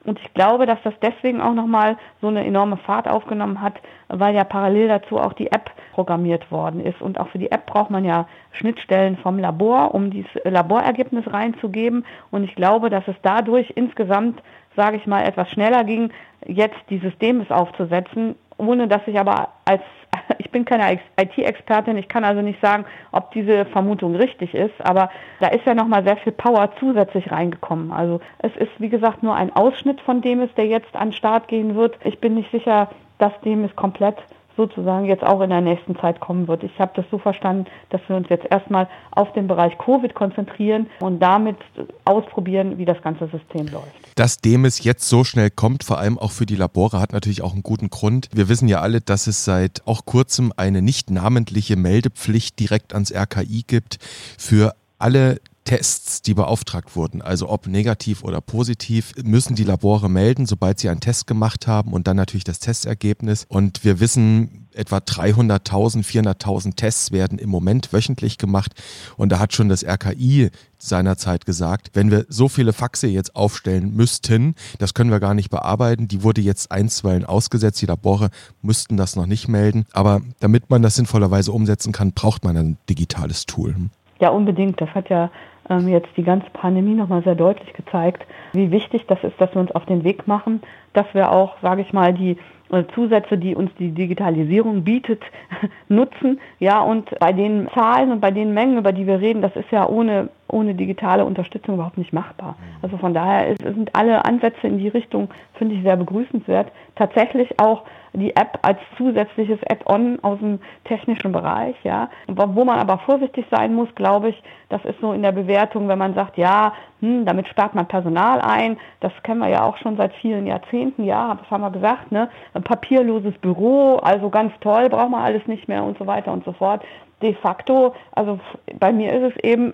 Und 0.06 0.20
ich 0.20 0.34
glaube, 0.34 0.66
dass 0.66 0.80
das 0.84 0.94
deswegen 1.02 1.42
auch 1.42 1.54
nochmal 1.54 1.98
so 2.22 2.28
eine 2.28 2.46
enorme 2.46 2.78
Fahrt 2.78 3.08
aufgenommen 3.08 3.62
hat, 3.62 3.76
weil 4.10 4.36
ja 4.36 4.44
parallel 4.44 4.90
dazu 4.90 5.18
auch 5.18 5.34
die 5.34 5.52
App 5.52 5.72
programmiert 5.94 6.52
worden 6.52 6.82
ist. 6.82 7.02
Und 7.02 7.20
auch 7.20 7.30
für 7.30 7.40
die 7.40 7.52
App 7.52 7.66
braucht 7.66 7.90
man 7.90 8.04
ja 8.04 8.28
Schnittstellen 8.52 9.18
vom 9.18 9.40
Labor, 9.40 9.94
um 9.96 10.12
dieses 10.12 10.32
Laborergebnis 10.44 11.32
reinzugeben. 11.32 12.06
Und 12.32 12.44
ich 12.44 12.56
glaube, 12.56 12.90
dass 12.90 13.08
es 13.08 13.16
dadurch 13.22 13.72
insgesamt, 13.76 14.42
sage 14.76 14.98
ich 14.98 15.08
mal, 15.08 15.24
etwas 15.24 15.50
schneller 15.52 15.84
ging, 15.84 16.12
jetzt 16.46 16.80
die 16.90 17.00
Systeme 17.00 17.46
aufzusetzen, 17.50 18.36
ohne 18.58 18.88
dass 18.88 19.02
ich 19.08 19.20
aber 19.20 19.50
als 19.66 19.82
ich 20.38 20.52
bin 20.52 20.66
keine 20.66 21.00
IT-Expertin, 21.20 21.98
ich 21.98 22.08
kann 22.08 22.24
also 22.24 22.42
nicht 22.42 22.62
sagen, 22.62 22.86
ob 23.12 23.32
diese 23.32 23.66
Vermutung 23.66 24.16
richtig 24.16 24.54
ist, 24.54 24.74
aber 24.80 25.10
da 25.40 25.48
ist 25.48 25.66
ja 25.66 25.74
nochmal 25.74 26.04
sehr 26.04 26.18
viel 26.18 26.32
Power 26.32 26.70
zusätzlich 26.80 27.32
reingekommen. 27.32 27.92
Also 27.92 28.20
es 28.40 28.56
ist, 28.56 28.72
wie 28.80 28.90
gesagt, 28.90 29.24
nur 29.24 29.36
ein 29.36 29.56
Ausschnitt 29.56 30.02
von 30.02 30.22
dem 30.22 30.42
ist, 30.42 30.58
der 30.58 30.68
jetzt 30.68 30.96
an 30.96 31.10
den 31.10 31.14
Start 31.14 31.48
gehen 31.48 31.76
wird. 31.76 31.98
Ich 32.04 32.20
bin 32.20 32.36
nicht 32.36 32.52
sicher, 32.52 32.90
dass 33.18 33.34
dem 33.42 33.66
ist 33.66 33.76
komplett 33.76 34.18
sozusagen 34.56 35.06
jetzt 35.06 35.24
auch 35.24 35.42
in 35.42 35.50
der 35.50 35.62
nächsten 35.62 35.96
Zeit 35.98 36.20
kommen 36.20 36.48
wird. 36.48 36.64
Ich 36.64 36.78
habe 36.80 36.92
das 36.96 37.06
so 37.12 37.18
verstanden, 37.18 37.66
dass 37.90 38.02
wir 38.08 38.16
uns 38.16 38.28
jetzt 38.30 38.46
erstmal 38.50 38.88
auf 39.12 39.32
den 39.34 39.48
Bereich 39.48 39.78
Covid 39.78 40.14
konzentrieren 40.14 40.88
und 41.00 41.20
damit 41.20 41.58
ausprobieren, 42.06 42.78
wie 42.78 42.86
das 42.86 43.02
ganze 43.02 43.28
System 43.28 43.68
läuft. 43.68 43.92
Dass 44.16 44.38
dem 44.38 44.66
es 44.66 44.84
jetzt 44.84 45.10
so 45.10 45.24
schnell 45.24 45.50
kommt, 45.50 45.84
vor 45.84 45.98
allem 45.98 46.20
auch 46.20 46.32
für 46.32 46.46
die 46.46 46.56
Labore, 46.56 47.00
hat 47.00 47.14
natürlich 47.14 47.42
auch 47.42 47.54
einen 47.54 47.64
guten 47.64 47.90
Grund. 47.90 48.30
Wir 48.34 48.50
wissen 48.50 48.68
ja 48.68 48.82
alle, 48.82 49.02
dass 49.02 49.28
es 49.28 49.46
seit 49.46 49.82
auch 49.86 50.06
kurzem 50.06 50.54
eine 50.56 50.82
nicht 50.82 51.10
namentliche 51.10 51.76
Meldepflicht 51.76 52.60
direkt 52.60 52.94
ans 52.94 53.12
RKI 53.14 53.64
gibt 53.66 53.98
für 54.38 54.74
alle 55.00 55.40
Tests, 55.64 56.22
die 56.22 56.34
beauftragt 56.34 56.96
wurden, 56.96 57.22
also 57.22 57.50
ob 57.50 57.68
negativ 57.68 58.24
oder 58.24 58.42
positiv, 58.42 59.14
müssen 59.24 59.56
die 59.56 59.64
Labore 59.64 60.10
melden, 60.10 60.46
sobald 60.46 60.80
sie 60.80 60.90
einen 60.90 61.00
Test 61.00 61.28
gemacht 61.28 61.68
haben 61.68 61.94
und 61.94 62.08
dann 62.08 62.18
natürlich 62.18 62.44
das 62.44 62.60
Testergebnis. 62.60 63.46
Und 63.48 63.84
wir 63.84 64.00
wissen, 64.00 64.64
etwa 64.76 64.98
300.000, 64.98 66.04
400.000 66.04 66.76
Tests 66.76 67.12
werden 67.12 67.38
im 67.40 67.50
Moment 67.50 67.94
wöchentlich 67.94 68.38
gemacht. 68.38 68.74
Und 69.18 69.32
da 69.32 69.40
hat 69.40 69.54
schon 69.54 69.70
das 69.70 69.84
RKI 69.84 70.50
seinerzeit 70.78 71.46
gesagt, 71.46 71.92
wenn 71.94 72.12
wir 72.12 72.26
so 72.28 72.50
viele 72.50 72.74
Faxe 72.74 73.08
jetzt 73.08 73.36
aufstellen 73.36 73.96
müssten, 73.96 74.56
das 74.80 74.94
können 74.94 75.12
wir 75.12 75.20
gar 75.20 75.34
nicht 75.34 75.50
bearbeiten. 75.50 76.08
Die 76.08 76.24
wurde 76.24 76.42
jetzt 76.42 76.72
einstweilen 76.72 77.26
ausgesetzt. 77.26 77.82
Die 77.82 77.86
Labore 77.86 78.30
müssten 78.62 78.98
das 78.98 79.16
noch 79.16 79.28
nicht 79.28 79.48
melden. 79.48 79.86
Aber 79.94 80.22
damit 80.40 80.70
man 80.70 80.82
das 80.82 80.96
sinnvollerweise 80.96 81.52
umsetzen 81.52 81.94
kann, 81.94 82.12
braucht 82.12 82.44
man 82.44 82.58
ein 82.58 82.78
digitales 82.90 83.46
Tool. 83.46 83.76
Ja, 84.20 84.30
unbedingt. 84.30 84.80
Das 84.82 84.90
hat 84.90 85.10
ja 85.10 85.32
ähm, 85.70 85.88
jetzt 85.88 86.10
die 86.18 86.24
ganze 86.24 86.50
Pandemie 86.52 86.94
nochmal 86.94 87.24
sehr 87.24 87.36
deutlich 87.36 87.74
gezeigt, 87.74 88.26
wie 88.54 88.72
wichtig 88.72 89.06
das 89.08 89.24
ist, 89.24 89.40
dass 89.40 89.54
wir 89.54 89.62
uns 89.62 89.72
auf 89.72 89.86
den 89.86 90.04
Weg 90.04 90.28
machen, 90.28 90.62
dass 90.94 91.06
wir 91.14 91.32
auch, 91.32 91.56
sage 91.62 91.82
ich 91.82 91.94
mal, 91.94 92.14
die 92.14 92.38
äh, 92.72 92.84
Zusätze, 92.96 93.38
die 93.38 93.56
uns 93.56 93.72
die 93.78 93.92
Digitalisierung 93.92 94.84
bietet, 94.84 95.22
nutzen. 95.90 96.40
Ja, 96.60 96.82
und 96.82 97.18
bei 97.20 97.34
den 97.34 97.70
Zahlen 97.74 98.12
und 98.12 98.20
bei 98.20 98.32
den 98.32 98.54
Mengen, 98.54 98.78
über 98.78 98.92
die 98.92 99.08
wir 99.08 99.20
reden, 99.20 99.42
das 99.42 99.56
ist 99.56 99.72
ja 99.72 99.88
ohne, 99.88 100.30
ohne 100.54 100.76
digitale 100.76 101.26
Unterstützung 101.26 101.76
überhaupt 101.76 101.98
nicht 101.98 102.14
machbar. 102.14 102.56
Also 102.82 102.98
von 102.98 103.14
daher 103.14 103.50
ist, 103.50 103.62
sind 103.62 103.96
alle 103.96 104.24
Ansätze 104.24 104.68
in 104.68 104.78
die 104.78 104.88
Richtung, 104.88 105.30
finde 105.56 105.76
ich, 105.76 105.84
sehr 105.84 105.98
begrüßenswert. 105.98 106.72
Tatsächlich 106.96 107.60
auch 107.60 107.84
die 108.14 108.36
App 108.36 108.60
als 108.62 108.78
zusätzliches 108.96 109.60
Add-on 109.68 110.20
aus 110.22 110.38
dem 110.40 110.60
technischen 110.86 111.32
Bereich, 111.32 111.76
ja. 111.84 112.10
Wo 112.28 112.64
man 112.64 112.80
aber 112.80 113.00
vorsichtig 113.00 113.46
sein 113.50 113.74
muss, 113.74 113.90
glaube 113.96 114.30
ich, 114.30 114.44
das 114.70 114.86
ist 114.86 115.00
so 115.02 115.14
in 115.14 115.24
der 115.24 115.32
Bewertung, 115.32 115.88
wenn 115.88 115.98
man 115.98 116.14
sagt, 116.14 116.38
ja, 116.38 116.74
hm, 117.02 117.26
damit 117.26 117.48
spart 117.48 117.74
man 117.74 117.88
Personal 117.88 118.40
ein, 118.42 118.78
das 119.00 119.12
kennen 119.24 119.40
wir 119.40 119.50
ja 119.50 119.64
auch 119.64 119.78
schon 119.78 119.98
seit 119.98 120.14
vielen 120.14 120.46
Jahrzehnten, 120.46 121.04
ja, 121.04 121.36
das 121.36 121.50
haben 121.50 121.62
wir 121.62 121.72
gesagt, 121.72 122.12
ne, 122.12 122.30
ein 122.54 122.64
papierloses 122.64 123.38
Büro, 123.40 123.98
also 123.98 124.30
ganz 124.30 124.54
toll, 124.62 124.90
braucht 124.90 125.10
man 125.10 125.24
alles 125.24 125.46
nicht 125.48 125.68
mehr 125.68 125.84
und 125.84 125.98
so 125.98 126.06
weiter 126.06 126.32
und 126.32 126.46
so 126.46 126.54
fort. 126.54 126.84
De 127.22 127.34
facto, 127.34 127.96
also 128.12 128.40
bei 128.80 128.92
mir 128.92 129.12
ist 129.14 129.36
es 129.36 129.44
eben, 129.44 129.74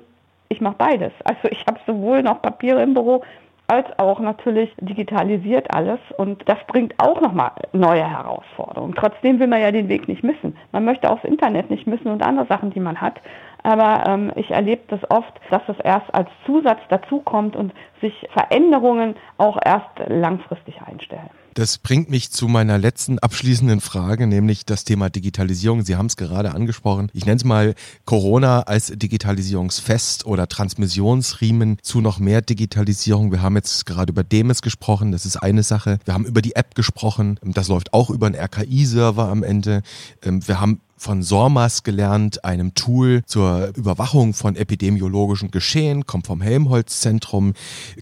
ich 0.49 0.61
mache 0.61 0.75
beides. 0.77 1.13
Also 1.23 1.47
ich 1.49 1.65
habe 1.65 1.79
sowohl 1.85 2.23
noch 2.23 2.41
Papiere 2.41 2.81
im 2.83 2.93
Büro 2.93 3.23
als 3.67 3.85
auch 3.99 4.19
natürlich 4.19 4.73
digitalisiert 4.81 5.71
alles 5.71 5.99
und 6.17 6.41
das 6.49 6.57
bringt 6.67 6.95
auch 6.97 7.21
nochmal 7.21 7.51
neue 7.71 8.03
Herausforderungen. 8.03 8.95
Trotzdem 8.95 9.39
will 9.39 9.45
man 9.45 9.61
ja 9.61 9.71
den 9.71 9.89
Weg 9.89 10.07
nicht 10.07 10.23
missen. 10.23 10.57
Man 10.71 10.85
möchte 10.85 11.09
auch 11.09 11.21
das 11.21 11.29
Internet 11.29 11.69
nicht 11.69 11.85
missen 11.85 12.07
und 12.07 12.23
andere 12.23 12.47
Sachen, 12.47 12.71
die 12.71 12.79
man 12.79 12.99
hat. 12.99 13.21
Aber 13.61 14.03
ähm, 14.07 14.31
ich 14.35 14.49
erlebe 14.49 14.81
das 14.87 14.99
oft, 15.11 15.33
dass 15.51 15.61
es 15.67 15.77
erst 15.83 16.11
als 16.15 16.29
Zusatz 16.47 16.79
dazukommt 16.89 17.55
und 17.55 17.71
sich 18.01 18.27
Veränderungen 18.31 19.15
auch 19.37 19.59
erst 19.63 19.89
langfristig 20.07 20.81
einstellen. 20.81 21.29
Das 21.59 21.77
bringt 21.77 22.09
mich 22.09 22.31
zu 22.31 22.47
meiner 22.47 22.77
letzten 22.77 23.19
abschließenden 23.19 23.81
Frage, 23.81 24.27
nämlich 24.27 24.65
das 24.65 24.85
Thema 24.85 25.09
Digitalisierung. 25.09 25.83
Sie 25.83 25.97
haben 25.97 26.05
es 26.05 26.15
gerade 26.15 26.53
angesprochen. 26.53 27.11
Ich 27.13 27.25
nenne 27.25 27.35
es 27.35 27.43
mal 27.43 27.75
Corona 28.05 28.61
als 28.61 28.93
Digitalisierungsfest 28.95 30.25
oder 30.25 30.47
Transmissionsriemen 30.47 31.77
zu 31.81 31.99
noch 31.99 32.17
mehr 32.17 32.41
Digitalisierung. 32.41 33.33
Wir 33.33 33.41
haben 33.41 33.57
jetzt 33.57 33.85
gerade 33.85 34.13
über 34.13 34.23
Demis 34.23 34.61
gesprochen, 34.61 35.11
das 35.11 35.25
ist 35.25 35.35
eine 35.35 35.63
Sache. 35.63 35.99
Wir 36.05 36.13
haben 36.13 36.23
über 36.23 36.41
die 36.41 36.55
App 36.55 36.75
gesprochen, 36.75 37.37
das 37.43 37.67
läuft 37.67 37.93
auch 37.93 38.09
über 38.09 38.27
einen 38.27 38.35
RKI-Server 38.35 39.27
am 39.27 39.43
Ende. 39.43 39.81
Ähm, 40.23 40.47
wir 40.47 40.61
haben 40.61 40.79
von 40.95 41.23
SORMAS 41.23 41.83
gelernt, 41.83 42.45
einem 42.45 42.73
Tool 42.73 43.21
zur 43.25 43.73
Überwachung 43.75 44.33
von 44.33 44.55
epidemiologischen 44.55 45.51
Geschehen, 45.51 46.05
kommt 46.05 46.27
vom 46.27 46.39
Helmholtz-Zentrum. 46.39 47.53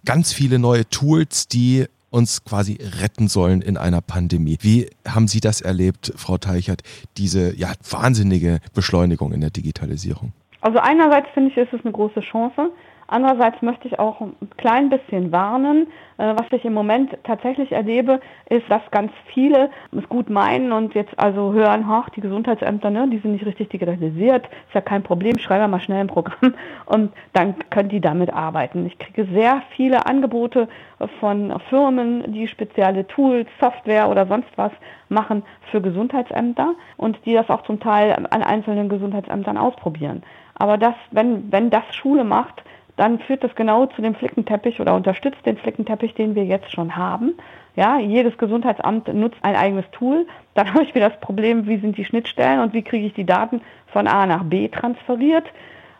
Ganz 0.05 0.31
viele 0.31 0.59
neue 0.59 0.87
Tools, 0.89 1.47
die 1.47 1.87
uns 2.09 2.43
quasi 2.43 2.77
retten 3.01 3.27
sollen 3.27 3.61
in 3.61 3.77
einer 3.77 4.01
Pandemie. 4.01 4.57
Wie 4.61 4.89
haben 5.07 5.27
Sie 5.27 5.39
das 5.39 5.61
erlebt, 5.61 6.13
Frau 6.15 6.37
Teichert, 6.37 6.81
diese 7.17 7.55
ja, 7.55 7.73
wahnsinnige 7.89 8.59
Beschleunigung 8.73 9.33
in 9.33 9.41
der 9.41 9.49
Digitalisierung? 9.49 10.33
Also 10.61 10.79
einerseits 10.79 11.27
finde 11.33 11.51
ich, 11.51 11.57
ist 11.57 11.73
es 11.73 11.81
eine 11.83 11.91
große 11.91 12.21
Chance. 12.21 12.71
Andererseits 13.07 13.61
möchte 13.61 13.87
ich 13.87 13.99
auch 13.99 14.19
ein 14.19 14.35
klein 14.57 14.89
bisschen 14.89 15.31
warnen. 15.31 15.87
Äh, 16.17 16.33
was 16.35 16.45
ich 16.51 16.65
im 16.65 16.73
Moment 16.73 17.17
tatsächlich 17.23 17.71
erlebe, 17.71 18.19
ist, 18.49 18.69
dass 18.69 18.81
ganz 18.91 19.11
viele 19.33 19.69
es 19.97 20.07
gut 20.09 20.29
meinen 20.29 20.73
und 20.73 20.93
jetzt 20.93 21.17
also 21.17 21.53
hören, 21.53 21.85
ach, 21.87 22.09
die 22.09 22.21
Gesundheitsämter, 22.21 22.89
ne, 22.89 23.07
die 23.09 23.19
sind 23.19 23.31
nicht 23.31 23.45
richtig 23.45 23.69
digitalisiert, 23.69 24.45
ist 24.45 24.73
ja 24.73 24.81
kein 24.81 25.03
Problem, 25.03 25.39
schreibe 25.39 25.63
wir 25.63 25.67
mal 25.69 25.79
schnell 25.79 26.01
ein 26.01 26.07
Programm 26.07 26.53
und 26.85 27.13
dann 27.33 27.55
können 27.69 27.89
die 27.89 28.01
damit 28.01 28.33
arbeiten. 28.33 28.85
Ich 28.85 28.99
kriege 28.99 29.25
sehr 29.33 29.61
viele 29.75 30.05
Angebote 30.05 30.67
von 31.19 31.57
Firmen, 31.69 32.33
die 32.33 32.47
spezielle 32.47 33.07
Tools, 33.07 33.47
Software 33.61 34.09
oder 34.09 34.25
sonst 34.25 34.49
was 34.57 34.71
machen 35.09 35.43
für 35.71 35.81
Gesundheitsämter 35.81 36.73
und 36.97 37.17
die 37.25 37.33
das 37.33 37.49
auch 37.49 37.63
zum 37.63 37.79
Teil 37.79 38.13
an 38.13 38.43
einzelnen 38.43 38.89
Gesundheitsämtern 38.89 39.57
ausprobieren. 39.57 40.23
Aber 40.55 40.77
das, 40.77 40.95
wenn, 41.11 41.51
wenn 41.51 41.69
das 41.69 41.83
Schule 41.91 42.23
macht, 42.23 42.63
dann 42.97 43.19
führt 43.19 43.43
das 43.43 43.55
genau 43.55 43.85
zu 43.85 44.01
dem 44.01 44.15
Flickenteppich 44.15 44.81
oder 44.81 44.95
unterstützt 44.95 45.45
den 45.45 45.57
Flickenteppich, 45.57 46.15
den 46.15 46.35
wir 46.35 46.45
jetzt 46.45 46.71
schon 46.71 46.95
haben. 46.95 47.35
Ja, 47.75 47.99
jedes 47.99 48.37
Gesundheitsamt 48.39 49.13
nutzt 49.13 49.37
ein 49.43 49.55
eigenes 49.55 49.85
Tool. 49.91 50.25
Dann 50.55 50.67
habe 50.73 50.83
ich 50.83 50.95
wieder 50.95 51.09
das 51.09 51.19
Problem, 51.19 51.67
wie 51.67 51.77
sind 51.77 51.97
die 51.97 52.05
Schnittstellen 52.05 52.59
und 52.59 52.73
wie 52.73 52.81
kriege 52.81 53.05
ich 53.05 53.13
die 53.13 53.25
Daten 53.25 53.61
von 53.87 54.07
A 54.07 54.25
nach 54.25 54.43
B 54.43 54.67
transferiert. 54.67 55.45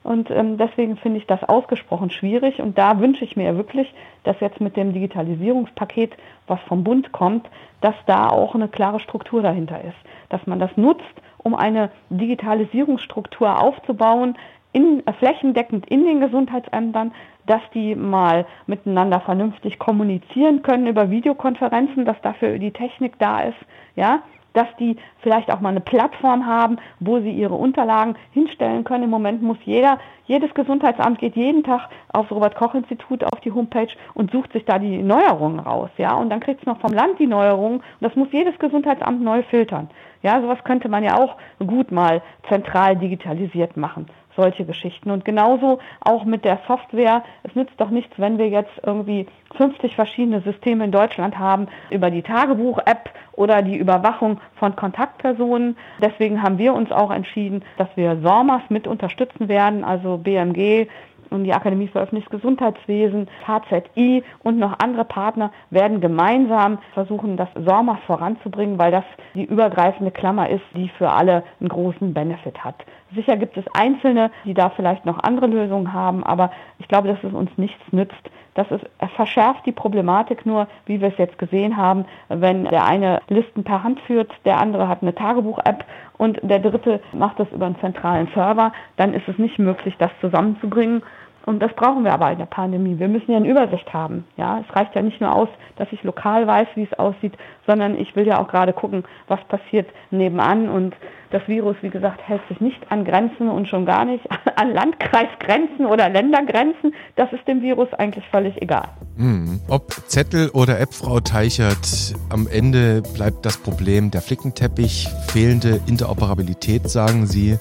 Und 0.04 0.32
ähm, 0.32 0.58
deswegen 0.58 0.98
finde 0.98 1.20
ich 1.20 1.28
das 1.28 1.44
ausgesprochen 1.44 2.10
schwierig. 2.10 2.60
Und 2.60 2.78
da 2.78 3.00
wünsche 3.00 3.24
ich 3.24 3.36
mir 3.36 3.58
wirklich, 3.58 3.94
dass 4.24 4.40
jetzt 4.40 4.60
mit 4.60 4.76
dem 4.76 4.94
Digitalisierungspaket, 4.94 6.16
was 6.48 6.60
vom 6.62 6.84
Bund 6.84 7.12
kommt, 7.12 7.48
dass 7.82 7.96
da 8.08 8.30
auch 8.30 8.56
eine 8.56 8.70
klare 8.70 9.00
Struktur 9.00 9.42
dahinter 9.42 9.82
ist. 9.84 9.98
Dass 10.30 10.48
man 10.48 10.60
das 10.60 10.72
nutzt, 10.78 11.04
um 11.38 11.54
eine 11.54 11.92
Digitalisierungsstruktur 12.10 13.62
aufzubauen, 13.62 14.38
in, 14.74 15.06
äh, 15.06 15.14
flächendeckend 15.14 15.88
in 15.88 16.06
den 16.06 16.20
Gesundheitsämtern, 16.20 17.12
dass 17.46 17.62
die 17.74 17.96
mal 17.96 18.46
miteinander 18.66 19.22
vernünftig 19.22 19.80
kommunizieren 19.80 20.62
können 20.62 20.88
über 20.88 21.10
Videokonferenzen, 21.10 22.06
dass 22.06 22.20
dafür 22.22 22.60
die 22.60 22.72
Technik 22.72 23.18
da 23.20 23.42
ist, 23.42 23.58
ja, 23.96 24.22
dass 24.54 24.68
die 24.80 24.98
vielleicht 25.22 25.52
auch 25.52 25.62
mal 25.62 25.70
eine 25.70 25.82
Plattform 25.82 26.46
haben, 26.48 26.78
wo 27.00 27.20
sie 27.20 27.32
ihre 27.32 27.54
Unterlagen 27.54 28.16
hinstellen 28.32 28.84
können. 28.84 29.04
Im 29.04 29.12
Moment 29.12 29.42
muss 29.44 29.58
jeder, 29.66 30.00
jedes 30.26 30.52
Gesundheitsamt 30.56 31.20
geht 31.20 31.36
jeden 31.36 31.64
Tag 31.64 31.90
aufs 32.12 32.32
Robert-Koch-Institut 32.32 33.24
auf 33.24 33.40
die 33.42 33.52
Homepage 33.52 33.90
und 34.16 34.32
sucht 34.32 34.52
sich 34.54 34.66
da 34.66 34.80
die 34.80 34.98
Neuerungen 34.98 35.60
raus, 35.60 35.92
ja, 35.98 36.16
und 36.16 36.30
dann 36.30 36.40
kriegt 36.40 36.62
es 36.62 36.66
noch 36.66 36.80
vom 36.80 36.92
Land 36.92 37.20
die 37.20 37.28
Neuerungen 37.28 37.78
und 37.80 38.02
das 38.02 38.16
muss 38.16 38.30
jedes 38.32 38.58
Gesundheitsamt 38.58 39.22
neu 39.22 39.44
filtern. 39.44 39.90
Ja, 40.24 40.42
sowas 40.42 40.64
könnte 40.64 40.90
man 40.90 41.04
ja 41.04 41.18
auch 41.18 41.38
gut 41.60 41.92
mal 41.92 42.24
zentral 42.50 42.96
digitalisiert 42.96 43.78
machen 43.78 44.08
solche 44.38 44.64
Geschichten. 44.64 45.12
Und 45.12 45.26
genauso 45.26 45.80
auch 46.00 46.24
mit 46.24 46.46
der 46.46 46.60
Software. 46.68 47.24
Es 47.44 47.54
nützt 47.56 47.74
doch 47.78 47.90
nichts, 47.90 48.14
wenn 48.18 48.38
wir 48.38 48.48
jetzt 48.48 48.72
irgendwie 48.86 49.28
50 49.58 49.96
verschiedene 49.96 50.42
Systeme 50.42 50.86
in 50.86 50.92
Deutschland 50.94 51.38
haben 51.38 51.68
über 51.90 52.10
die 52.10 52.22
Tagebuch-App 52.22 53.10
oder 53.34 53.62
die 53.62 53.76
Überwachung 53.76 54.40
von 54.56 54.76
Kontaktpersonen. 54.76 55.76
Deswegen 56.02 56.42
haben 56.42 56.58
wir 56.58 56.74
uns 56.74 56.92
auch 56.92 57.12
entschieden, 57.12 57.64
dass 57.78 57.90
wir 57.96 58.22
SORMAS 58.22 58.62
mit 58.70 58.88
unterstützen 58.88 59.50
werden, 59.50 59.84
also 59.84 60.18
BMG, 60.18 60.88
und 61.30 61.44
die 61.44 61.54
Akademie 61.54 61.88
für 61.88 62.00
öffentliches 62.00 62.30
Gesundheitswesen, 62.30 63.28
HZI 63.46 64.24
und 64.44 64.58
noch 64.60 64.80
andere 64.80 65.06
Partner 65.06 65.52
werden 65.70 66.02
gemeinsam 66.02 66.80
versuchen, 66.94 67.38
das 67.38 67.50
SORMAS 67.56 68.00
voranzubringen, 68.06 68.78
weil 68.78 68.92
das 68.92 69.04
die 69.34 69.46
übergreifende 69.46 70.12
Klammer 70.12 70.50
ist, 70.50 70.64
die 70.76 70.90
für 70.98 71.12
alle 71.12 71.44
einen 71.60 71.70
großen 71.70 72.14
Benefit 72.14 72.64
hat. 72.64 72.86
Sicher 73.16 73.38
gibt 73.38 73.58
es 73.58 73.66
Einzelne, 73.74 74.32
die 74.46 74.54
da 74.54 74.70
vielleicht 74.70 75.06
noch 75.06 75.20
andere 75.24 75.48
Lösungen 75.48 75.94
haben, 75.94 76.24
aber 76.24 76.52
ich 76.80 76.88
glaube, 76.88 77.08
dass 77.08 77.24
es 77.24 77.34
uns 77.34 77.50
nichts 77.58 77.82
nützt. 77.92 78.16
Das 78.54 78.70
ist, 78.72 78.86
verschärft 79.16 79.66
die 79.68 79.72
Problematik 79.72 80.46
nur, 80.46 80.68
wie 80.88 81.00
wir 81.00 81.10
es 81.10 81.18
jetzt 81.18 81.38
gesehen 81.38 81.78
haben, 81.78 82.06
wenn 82.28 82.66
der 82.66 82.86
eine 82.86 83.22
Listen 83.30 83.64
per 83.64 83.84
Hand 83.84 84.00
führt, 84.02 84.32
der 84.46 84.60
andere 84.60 84.88
hat 84.88 85.04
eine 85.04 85.14
Tagebuch-App 85.14 85.86
und 86.18 86.40
der 86.42 86.60
dritte 86.60 87.00
macht 87.14 87.40
das 87.40 87.52
über 87.52 87.68
einen 87.68 87.80
zentralen 87.80 88.28
Server, 88.34 88.72
dann 88.96 89.14
ist 89.14 89.28
es 89.28 89.38
nicht 89.38 89.60
möglich, 89.60 89.96
das 90.00 90.10
zusammenzubringen. 90.22 91.04
Und 91.48 91.62
das 91.62 91.74
brauchen 91.76 92.04
wir 92.04 92.12
aber 92.12 92.30
in 92.30 92.40
der 92.40 92.46
Pandemie. 92.46 93.00
Wir 93.00 93.08
müssen 93.08 93.32
ja 93.32 93.38
eine 93.38 93.48
Übersicht 93.48 93.94
haben. 93.94 94.26
Ja, 94.36 94.60
es 94.60 94.76
reicht 94.76 94.94
ja 94.96 95.02
nicht 95.02 95.22
nur 95.22 95.34
aus, 95.34 95.48
dass 95.78 95.88
ich 95.94 96.04
lokal 96.04 96.46
weiß, 96.46 96.68
wie 96.76 96.84
es 96.84 97.00
aussieht, 97.00 97.32
sondern 97.66 97.98
ich 97.98 98.18
will 98.18 98.28
ja 98.28 98.42
auch 98.42 98.50
gerade 98.50 98.74
gucken, 98.74 99.06
was 99.30 99.40
passiert 99.46 99.88
nebenan. 100.12 100.68
Und 100.68 100.94
das 101.32 101.48
Virus, 101.48 101.78
wie 101.80 101.90
gesagt, 101.90 102.20
hält 102.28 102.42
sich 102.50 102.60
nicht 102.60 102.92
an 102.92 103.06
Grenzen 103.06 103.48
und 103.48 103.70
schon 103.70 103.86
gar 103.86 104.04
nicht 104.04 104.26
an 104.58 104.74
Landkreisgrenzen 104.74 105.86
oder 105.86 106.10
Ländergrenzen. 106.10 106.94
Das 107.16 107.32
ist 107.32 107.48
dem 107.48 107.62
Virus 107.62 107.94
eigentlich 107.94 108.26
völlig 108.28 108.62
egal. 108.62 108.90
Hm. 109.16 109.62
Ob 109.70 109.90
Zettel 110.10 110.50
oder 110.50 110.82
App, 110.82 110.94
Frau 110.94 111.22
Teichert, 111.22 112.14
am 112.28 112.50
Ende 112.52 113.04
bleibt 113.16 113.46
das 113.46 113.56
Problem 113.56 114.12
der 114.12 114.22
Flickenteppich, 114.22 115.08
fehlende 115.30 115.80
Interoperabilität, 115.88 116.90
sagen 116.90 117.26
Sie. 117.26 117.58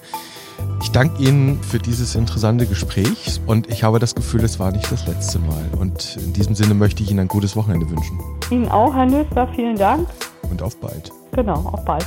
Ich 0.83 0.91
danke 0.91 1.23
Ihnen 1.23 1.63
für 1.63 1.79
dieses 1.79 2.15
interessante 2.15 2.67
Gespräch 2.67 3.41
und 3.47 3.69
ich 3.69 3.83
habe 3.83 3.99
das 3.99 4.15
Gefühl, 4.15 4.45
es 4.45 4.59
war 4.59 4.73
nicht 4.73 4.91
das 4.91 5.07
letzte 5.07 5.39
Mal. 5.39 5.65
Und 5.79 6.17
in 6.25 6.33
diesem 6.33 6.55
Sinne 6.55 6.75
möchte 6.75 7.03
ich 7.03 7.11
Ihnen 7.11 7.21
ein 7.21 7.29
gutes 7.29 7.57
Wochenende 7.57 7.89
wünschen. 7.91 8.19
Ihnen 8.51 8.69
auch, 8.69 8.95
Herr 8.95 9.07
Nöster, 9.07 9.49
vielen 9.55 9.77
Dank. 9.77 10.09
Und 10.51 10.63
auf 10.63 10.77
bald. 10.79 11.13
Genau, 11.33 11.55
auf 11.73 11.85
bald. 11.85 12.07